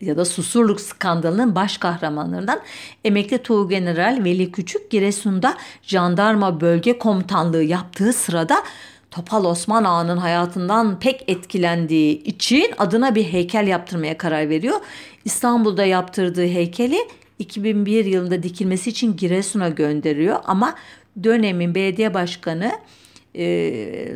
ya 0.02 0.18
da 0.18 0.26
Susurluk 0.26 0.82
skandalının 0.82 1.56
baş 1.56 1.78
kahramanlarından 1.78 2.60
emekli 3.04 3.38
Tuğ 3.38 3.70
General 3.70 4.24
Veli 4.24 4.52
Küçük 4.52 4.92
Giresun'da 4.92 5.58
jandarma 5.82 6.62
bölge 6.62 6.98
komutanlığı 6.98 7.64
yaptığı 7.64 8.14
sırada 8.14 8.64
Topal 9.12 9.46
Osman 9.46 9.84
Ağa'nın 9.84 10.18
hayatından 10.18 11.00
pek 11.00 11.24
etkilendiği 11.28 12.24
için 12.24 12.74
adına 12.78 13.16
bir 13.16 13.24
heykel 13.24 13.68
yaptırmaya 13.68 14.18
karar 14.18 14.50
veriyor. 14.50 14.80
İstanbul'da 15.26 15.86
yaptırdığı 15.86 16.48
heykeli 16.48 16.98
2001 17.40 18.06
yılında 18.06 18.44
dikilmesi 18.44 18.90
için 18.90 19.18
Giresun'a 19.18 19.70
gönderiyor 19.70 20.40
ama 20.46 20.76
dönemin 21.24 21.76
belediye 21.76 22.14
başkanı 22.14 22.72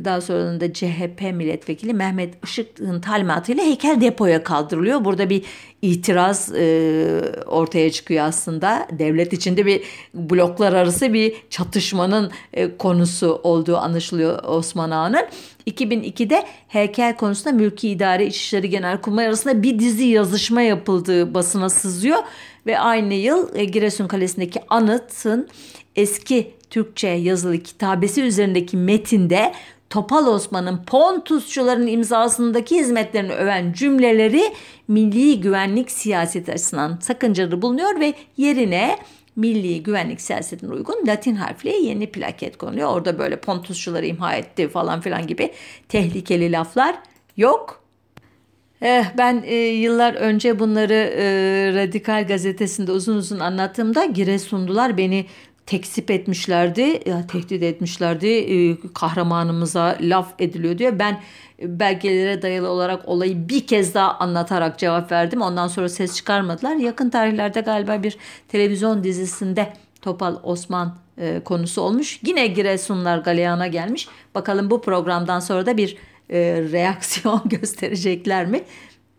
daha 0.05 0.21
sonra 0.21 0.59
da 0.59 0.73
CHP 0.73 1.21
milletvekili 1.33 1.93
Mehmet 1.93 2.33
Işık'ın 2.43 3.01
talimatıyla 3.01 3.63
heykel 3.63 4.01
depoya 4.01 4.43
kaldırılıyor. 4.43 5.05
Burada 5.05 5.29
bir 5.29 5.43
itiraz 5.81 6.51
e, 6.55 7.21
ortaya 7.45 7.91
çıkıyor 7.91 8.25
aslında. 8.25 8.87
Devlet 8.91 9.33
içinde 9.33 9.65
bir 9.65 9.81
bloklar 10.13 10.73
arası 10.73 11.13
bir 11.13 11.33
çatışmanın 11.49 12.31
e, 12.53 12.77
konusu 12.77 13.39
olduğu 13.43 13.77
anlaşılıyor 13.77 14.43
Osman 14.43 14.91
Ağa'nın. 14.91 15.25
2002'de 15.67 16.43
heykel 16.67 17.15
konusunda 17.15 17.55
Mülki 17.55 17.89
İdare 17.89 18.25
İçişleri 18.25 18.69
Genelkurmay 18.69 19.27
arasında 19.27 19.63
bir 19.63 19.79
dizi 19.79 20.05
yazışma 20.05 20.61
yapıldığı 20.61 21.33
basına 21.33 21.69
sızıyor. 21.69 22.17
Ve 22.65 22.79
aynı 22.79 23.13
yıl 23.13 23.55
e, 23.55 23.65
Giresun 23.65 24.07
Kalesi'ndeki 24.07 24.59
anıtın 24.69 25.47
eski 25.95 26.53
Türkçe 26.69 27.07
yazılı 27.07 27.57
kitabesi 27.57 28.21
üzerindeki 28.21 28.77
metinde 28.77 29.53
Topal 29.89 30.27
Osman'ın 30.27 30.83
Pontusçuların 30.83 31.87
imzasındaki 31.87 32.75
hizmetlerini 32.75 33.33
öven 33.33 33.73
cümleleri 33.73 34.53
milli 34.87 35.41
güvenlik 35.41 35.91
siyaseti 35.91 36.51
açısından 36.51 36.97
sakıncalı 37.01 37.61
bulunuyor 37.61 37.99
ve 37.99 38.13
yerine 38.37 38.97
milli 39.37 39.83
güvenlik 39.83 40.21
siyasetine 40.21 40.73
uygun 40.73 41.07
Latin 41.07 41.35
harfle 41.35 41.77
yeni 41.77 42.11
plaket 42.11 42.57
konuluyor. 42.57 42.89
Orada 42.89 43.19
böyle 43.19 43.39
Pontusçuları 43.39 44.05
imha 44.05 44.35
etti 44.35 44.69
falan 44.69 45.01
filan 45.01 45.27
gibi 45.27 45.53
tehlikeli 45.89 46.51
laflar 46.51 46.95
yok. 47.37 47.87
Eh, 48.81 49.05
ben 49.17 49.43
e, 49.45 49.55
yıllar 49.55 50.13
önce 50.13 50.59
bunları 50.59 50.93
e, 50.93 51.25
Radikal 51.75 52.27
gazetesinde 52.27 52.91
uzun 52.91 53.15
uzun 53.17 53.39
anlattığımda 53.39 54.05
Giresunlular 54.05 54.97
beni 54.97 55.25
tekzip 55.67 56.11
etmişlerdi, 56.11 57.01
ya, 57.05 57.27
tehdit 57.27 57.63
etmişlerdi. 57.63 58.27
E, 58.27 58.77
kahramanımıza 58.93 59.97
laf 60.01 60.33
ediliyor 60.39 60.77
diyor. 60.77 60.99
Ben 60.99 61.21
e, 61.61 61.79
belgelere 61.79 62.41
dayalı 62.41 62.69
olarak 62.69 63.07
olayı 63.07 63.49
bir 63.49 63.67
kez 63.67 63.93
daha 63.93 64.17
anlatarak 64.17 64.79
cevap 64.79 65.11
verdim. 65.11 65.41
Ondan 65.41 65.67
sonra 65.67 65.89
ses 65.89 66.15
çıkarmadılar. 66.15 66.75
Yakın 66.75 67.09
tarihlerde 67.09 67.61
galiba 67.61 68.03
bir 68.03 68.17
televizyon 68.47 69.03
dizisinde 69.03 69.73
Topal 70.01 70.35
Osman 70.43 70.95
e, 71.17 71.39
konusu 71.39 71.81
olmuş. 71.81 72.19
Yine 72.25 72.47
Giresunlar 72.47 73.17
galeyana 73.17 73.67
gelmiş. 73.67 74.07
Bakalım 74.35 74.69
bu 74.69 74.81
programdan 74.81 75.39
sonra 75.39 75.65
da 75.65 75.77
bir 75.77 75.97
e, 76.29 76.39
reaksiyon 76.71 77.41
gösterecekler 77.45 78.45
mi? 78.45 78.63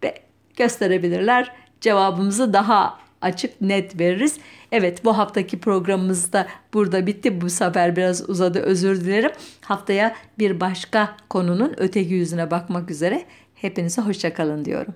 Ve 0.05 0.15
gösterebilirler. 0.57 1.53
Cevabımızı 1.81 2.53
daha 2.53 2.99
açık 3.21 3.61
net 3.61 4.01
veririz. 4.01 4.39
Evet 4.73 5.05
bu 5.05 5.19
haftaki 5.19 5.61
programımız 5.61 6.33
da 6.33 6.47
burada 6.75 7.07
bitti. 7.07 7.41
Bu 7.41 7.51
sefer 7.51 7.97
biraz 7.97 8.31
uzadı 8.31 8.59
özür 8.59 9.01
dilerim. 9.01 9.31
Haftaya 9.61 10.17
bir 10.39 10.61
başka 10.61 11.17
konunun 11.31 11.75
öteki 11.77 12.15
yüzüne 12.15 12.51
bakmak 12.51 12.91
üzere. 12.91 13.25
Hepinize 13.55 14.03
hoşçakalın 14.03 14.65
diyorum. 14.65 14.95